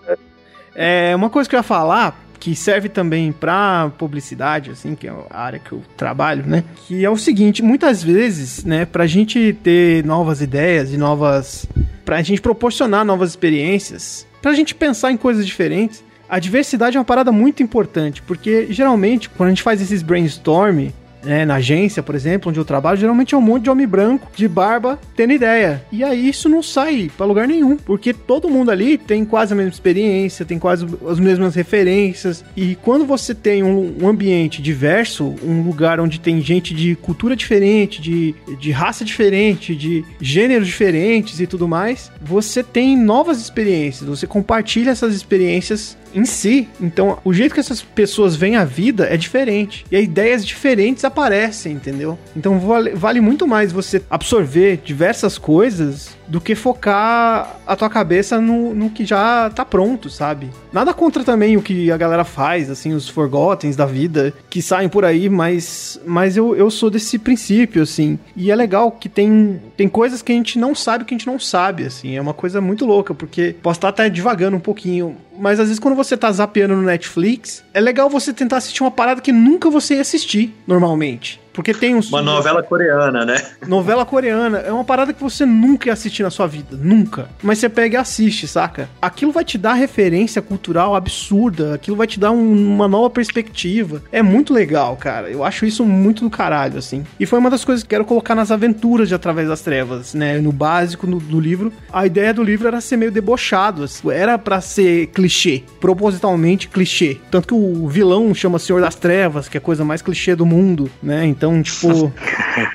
[0.76, 5.14] É, uma coisa que eu ia falar, que serve também pra publicidade, assim, que é
[5.30, 6.64] a área que eu trabalho, né?
[6.88, 11.66] Que é o seguinte, muitas vezes, né, pra gente ter novas ideias e novas.
[12.04, 17.06] pra gente proporcionar novas experiências, pra gente pensar em coisas diferentes, a diversidade é uma
[17.06, 20.90] parada muito importante, porque geralmente, quando a gente faz esses brainstorm,
[21.24, 24.28] né, na agência, por exemplo, onde eu trabalho, geralmente é um monte de homem branco,
[24.36, 25.84] de barba, tendo ideia.
[25.92, 29.56] E aí isso não sai pra lugar nenhum, porque todo mundo ali tem quase a
[29.56, 32.44] mesma experiência, tem quase as mesmas referências.
[32.56, 37.36] E quando você tem um, um ambiente diverso, um lugar onde tem gente de cultura
[37.36, 44.08] diferente, de, de raça diferente, de gêneros diferentes e tudo mais, você tem novas experiências,
[44.08, 46.68] você compartilha essas experiências em si.
[46.80, 49.86] Então, o jeito que essas pessoas veem a vida é diferente.
[49.92, 52.18] E ideias diferentes aparecem, entendeu?
[52.36, 58.40] Então, vale, vale muito mais você absorver diversas coisas do que focar a tua cabeça
[58.40, 60.50] no, no que já tá pronto, sabe?
[60.72, 64.90] Nada contra também o que a galera faz, assim, os forgottens da vida que saem
[64.90, 68.18] por aí, mas, mas eu, eu sou desse princípio, assim.
[68.36, 71.28] E é legal que tem, tem coisas que a gente não sabe que a gente
[71.28, 72.16] não sabe, assim.
[72.16, 75.80] É uma coisa muito louca, porque posso estar até divagando um pouquinho, mas às vezes
[75.80, 79.70] quando você tá zapeando no Netflix, é legal você tentar assistir uma parada que nunca
[79.70, 81.43] você ia assistir, normalmente.
[81.54, 82.10] Porque tem uns.
[82.10, 83.36] Uma novela coreana, né?
[83.68, 86.76] Novela coreana é uma parada que você nunca ia assistir na sua vida.
[86.80, 87.28] Nunca.
[87.42, 88.90] Mas você pega e assiste, saca?
[89.02, 91.74] Aquilo vai te dar referência cultural absurda.
[91.76, 94.02] Aquilo vai te dar um- uma nova perspectiva.
[94.12, 95.30] É muito legal, cara.
[95.30, 97.04] Eu acho isso muito do caralho, assim.
[97.20, 100.40] E foi uma das coisas que quero colocar nas aventuras de Através das Trevas, né?
[100.40, 101.72] No básico no- do livro.
[101.92, 103.84] A ideia do livro era ser meio debochado.
[103.84, 104.10] assim.
[104.12, 105.64] Era pra ser clichê.
[105.80, 107.18] Propositalmente clichê.
[107.30, 110.46] Tanto que o vilão chama Senhor das Trevas, que é a coisa mais clichê do
[110.46, 111.26] mundo, né?
[111.26, 112.12] Então, tipo.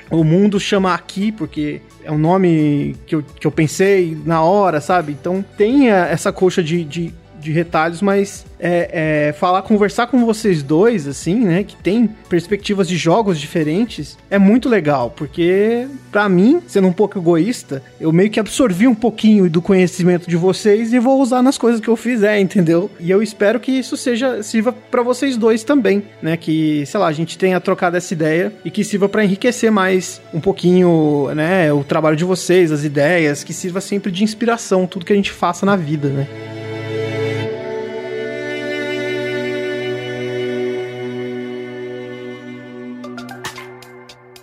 [0.09, 4.81] o mundo chama aqui porque é um nome que eu, que eu pensei na hora,
[4.81, 5.11] sabe?
[5.11, 10.25] Então tem eh, essa coxa de, de, de retalhos, mas é, é, falar, conversar com
[10.25, 11.63] vocês dois, assim, né?
[11.63, 17.17] Que tem perspectivas de jogos diferentes, é muito legal, porque pra mim, sendo um pouco
[17.17, 21.57] egoísta, eu meio que absorvi um pouquinho do conhecimento de vocês e vou usar nas
[21.57, 22.89] coisas que eu fizer, entendeu?
[22.99, 26.35] E eu espero que isso seja sirva pra vocês dois também, né?
[26.35, 30.21] Que, sei lá, a gente tenha trocado essa ideia e que sirva pra enriquecer mais
[30.33, 31.71] um pouquinho, né?
[31.71, 35.31] O trabalho de vocês, as ideias, que sirva sempre de inspiração, tudo que a gente
[35.31, 36.58] faça na vida, né?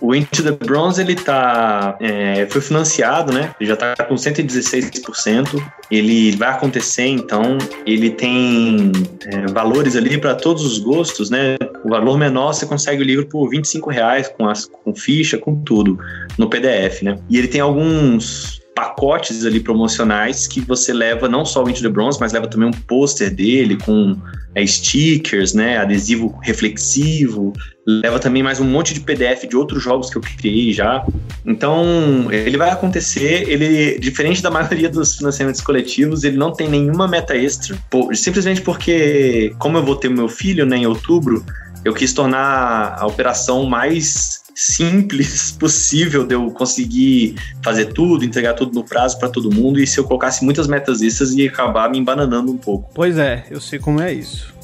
[0.07, 1.97] O Into the Bronze, ele tá.
[1.99, 3.53] é, foi financiado, né?
[3.59, 5.61] Ele já tá com 116%.
[5.91, 7.57] Ele vai acontecer, então.
[7.85, 8.89] Ele tem
[9.25, 11.57] é, valores ali para todos os gostos, né?
[11.83, 15.61] O valor menor você consegue o livro por 25 reais, com, as, com ficha, com
[15.61, 15.99] tudo,
[16.37, 17.19] no PDF, né?
[17.29, 21.89] E ele tem alguns pacotes ali promocionais que você leva não só o Into the
[21.89, 24.15] Bronze, mas leva também um pôster dele com
[24.53, 27.53] é, stickers, né, adesivo reflexivo,
[27.87, 31.03] leva também mais um monte de PDF de outros jogos que eu criei já.
[31.43, 37.07] Então, ele vai acontecer, ele diferente da maioria dos financiamentos coletivos, ele não tem nenhuma
[37.07, 41.43] meta extra, por- simplesmente porque como eu vou ter meu filho, né, em outubro,
[41.83, 48.73] eu quis tornar a operação mais simples possível de eu conseguir fazer tudo, entregar tudo
[48.73, 49.79] no prazo para todo mundo.
[49.79, 52.89] E se eu colocasse muitas metas extras, ia acabar me embananando um pouco.
[52.93, 54.55] Pois é, eu sei como é isso.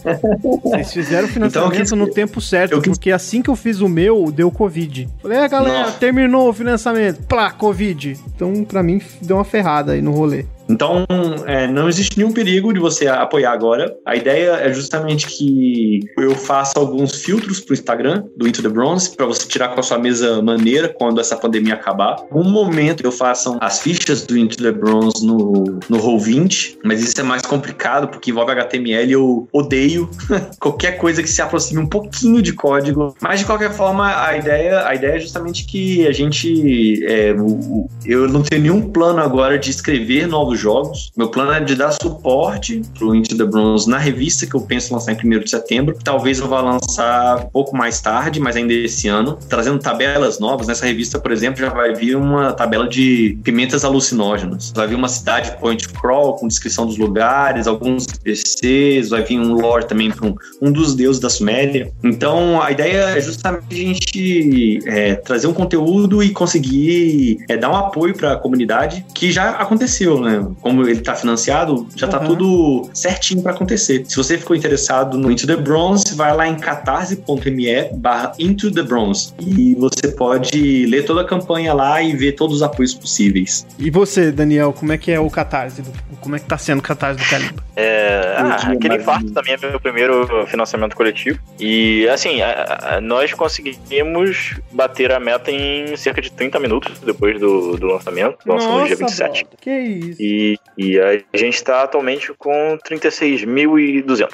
[0.64, 3.56] Vocês fizeram o Então, financiamento eu quis- no tempo certo, quis- porque assim que eu
[3.56, 5.08] fiz o meu, deu Covid.
[5.22, 5.98] Falei, é galera, Nossa.
[5.98, 7.22] terminou o financiamento.
[7.26, 8.18] Plá, Covid.
[8.36, 10.46] Então, pra mim, deu uma ferrada aí no rolê.
[10.70, 11.06] Então,
[11.46, 13.94] é, não existe nenhum perigo de você apoiar agora.
[14.06, 19.16] A ideia é justamente que eu faça alguns filtros pro Instagram do Into the Bronze
[19.16, 22.16] para você tirar com a sua mesa maneira quando essa pandemia acabar.
[22.32, 27.20] Um momento eu faça as fichas do Into the Bronze no, no Roll20, mas isso
[27.20, 30.10] é mais complicado porque envolve HTML eu odeio
[30.60, 33.16] qualquer coisa que se aproxime um pouquinho de código.
[33.22, 37.04] Mas de qualquer forma, a ideia, a ideia é justamente que a gente.
[37.06, 41.12] é, o- o- eu não tenho nenhum plano agora de escrever novos jogos.
[41.16, 44.94] Meu plano é de dar suporte pro Into the Bronze na revista que eu penso
[44.94, 45.98] lançar em 1 de setembro.
[46.04, 50.68] Talvez eu vá lançar um pouco mais tarde, mas ainda esse ano, trazendo tabelas novas.
[50.68, 54.72] Nessa revista, por exemplo, já vai vir uma tabela de pimentas alucinógenas.
[54.76, 59.54] Vai vir uma cidade point crawl com descrição dos lugares, alguns PCs, vai vir um
[59.54, 61.92] lore também para um, um dos deuses da Suméria.
[62.04, 67.70] Então, a ideia é justamente a gente é, trazer um conteúdo e conseguir é, dar
[67.70, 70.43] um apoio para a comunidade, que já aconteceu, né?
[70.62, 72.28] Como ele está financiado, já está Uhum.
[72.28, 74.04] tudo certinho para acontecer.
[74.08, 78.82] Se você ficou interessado no Into the Bronze, vai lá em catarse.me barra Into the
[78.84, 83.66] Bronze e você pode ler toda a campanha lá e ver todos os apoios possíveis.
[83.80, 85.82] E você, Daniel, como é que é o catarse?
[85.82, 87.64] Do, como é que tá sendo o catarse do Kalimba?
[87.76, 91.40] É, ah, aquele infarto também é meu primeiro financiamento coletivo.
[91.60, 97.40] E assim, a- a- nós conseguimos bater a meta em cerca de 30 minutos depois
[97.40, 98.38] do, do lançamento.
[98.46, 99.44] Lançou no dia 27.
[99.44, 100.22] brother, que isso?
[100.22, 100.33] E,
[100.78, 104.30] e a gente está atualmente com 36.200.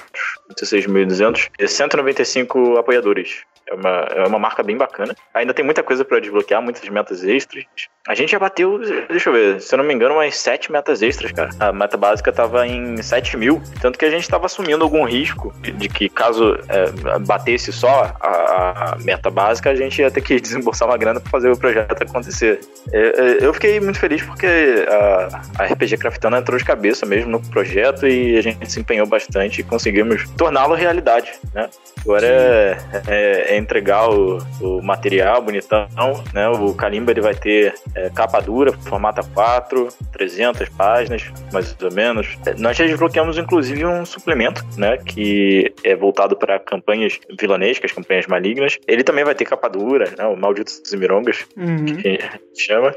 [0.58, 3.44] 36.200 e 195 apoiadores.
[3.70, 5.14] É uma, é uma marca bem bacana.
[5.32, 7.64] Ainda tem muita coisa para desbloquear, muitas metas extras.
[8.08, 11.02] A gente já bateu, deixa eu ver, se eu não me engano, umas 7 metas
[11.02, 11.50] extras, cara.
[11.60, 13.62] A meta básica tava em 7 mil.
[13.80, 18.94] Tanto que a gente tava assumindo algum risco de, que caso é, batesse só a,
[18.94, 22.02] a meta básica, a gente ia ter que desembolsar uma grana para fazer o projeto
[22.02, 22.60] acontecer.
[22.92, 24.46] É, Eu fiquei muito feliz porque
[24.88, 29.06] a, a RPG Craftana entrou de cabeça mesmo no projeto e a gente se empenhou
[29.06, 31.68] bastante e conseguimos torná-lo realidade, né?
[32.02, 35.86] Agora é, é- é entregar o, o material bonitão,
[36.34, 36.48] né?
[36.48, 42.36] O Kalimba ele vai ter é, capa dura, formato A4, 300 páginas, mais ou menos.
[42.46, 44.96] É, Nós já desbloqueamos inclusive um suplemento, né?
[44.98, 48.78] Que é voltado para campanhas vilanescas, campanhas malignas.
[48.86, 50.24] Ele também vai ter capa dura, né?
[50.26, 51.84] O Malditos Zimirongas, Uhum.
[51.96, 52.18] que
[52.56, 52.94] chama.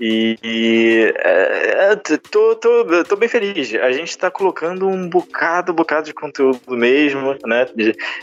[0.00, 1.96] E, e, é, é,
[2.30, 3.74] tô, tô, tô bem feliz.
[3.74, 7.66] A gente tá colocando um bocado, bocado de conteúdo mesmo, né?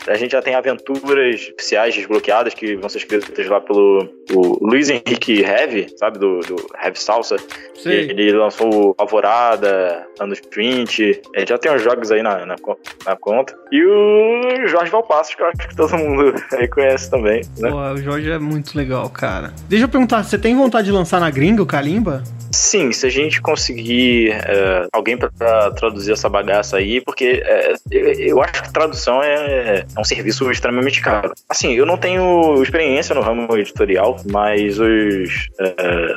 [0.06, 1.52] A gente já tem aventuras
[1.84, 6.18] especiais desbloqueadas que vão ser escritas lá pelo o Luiz Henrique Heavy, sabe?
[6.18, 7.36] Do, do Heavy Salsa.
[7.74, 8.10] Sei.
[8.10, 11.22] Ele lançou o Alvorada, Anos 20.
[11.34, 12.56] Ele já tem uns jogos aí na, na,
[13.06, 13.54] na conta.
[13.70, 17.70] E o Jorge Valpassos, que eu acho que todo mundo aí conhece também, né?
[17.70, 19.52] Pô, o Jorge é muito legal, cara.
[19.68, 22.22] Deixa eu perguntar, você tem vontade de lançar na gringa o Kalimba?
[22.50, 25.28] Sim, se a gente conseguir é, alguém pra
[25.72, 30.48] traduzir essa bagaça aí, porque é, eu, eu acho que tradução é, é um serviço
[30.50, 31.34] extremamente caro.
[31.48, 36.14] Assim, eu não tenho experiência no ramo editorial, mas os é, é,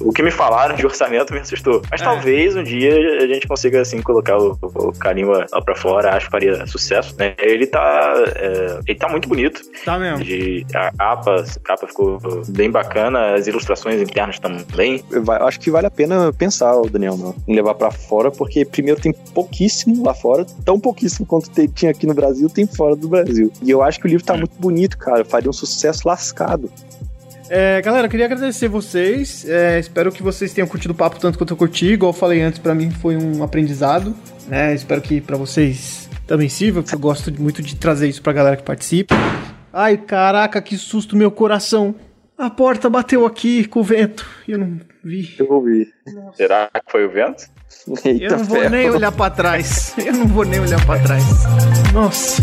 [0.00, 1.82] o que me falaram de orçamento me assustou.
[1.90, 2.04] Mas É.
[2.04, 6.26] talvez um dia a gente consiga assim colocar o, o Kalimba lá pra fora, acho
[6.26, 7.34] que faria sucesso, né?
[7.38, 9.60] Ele tá é, ele tá muito bonito.
[9.84, 10.24] Tá mesmo.
[10.24, 15.02] De, a capa, a capa ficou bem bacana, as ilustrações internas também.
[15.22, 19.00] Vai- acho que vale a pena pensar, Daniel, não, em levar pra fora, porque primeiro
[19.00, 23.08] tem pouquíssimo lá fora, tão pouquíssimo quanto te- tinha aqui no Brasil, tem fora do
[23.08, 23.50] Brasil.
[23.62, 26.70] E eu acho que o livro tá muito bonito, cara, faria um sucesso lascado.
[27.48, 29.44] É, galera, eu queria agradecer vocês.
[29.48, 31.86] É, espero que vocês tenham curtido o papo tanto quanto eu curti.
[31.86, 34.14] Igual eu falei antes, pra mim foi um aprendizado.
[34.46, 34.72] né?
[34.74, 38.56] espero que pra vocês também sirva, porque eu gosto muito de trazer isso pra galera
[38.56, 39.16] que participa.
[39.72, 41.92] Ai, caraca, que susto meu coração.
[42.38, 45.34] A porta bateu aqui com o vento e eu não vi.
[45.38, 45.88] Eu ouvi.
[46.34, 47.44] Será que foi o vento?
[48.04, 48.70] Eita, Eu não vou ferro.
[48.70, 49.92] nem olhar pra trás.
[49.98, 51.24] Eu não vou nem olhar pra trás.
[51.92, 52.42] Nossa.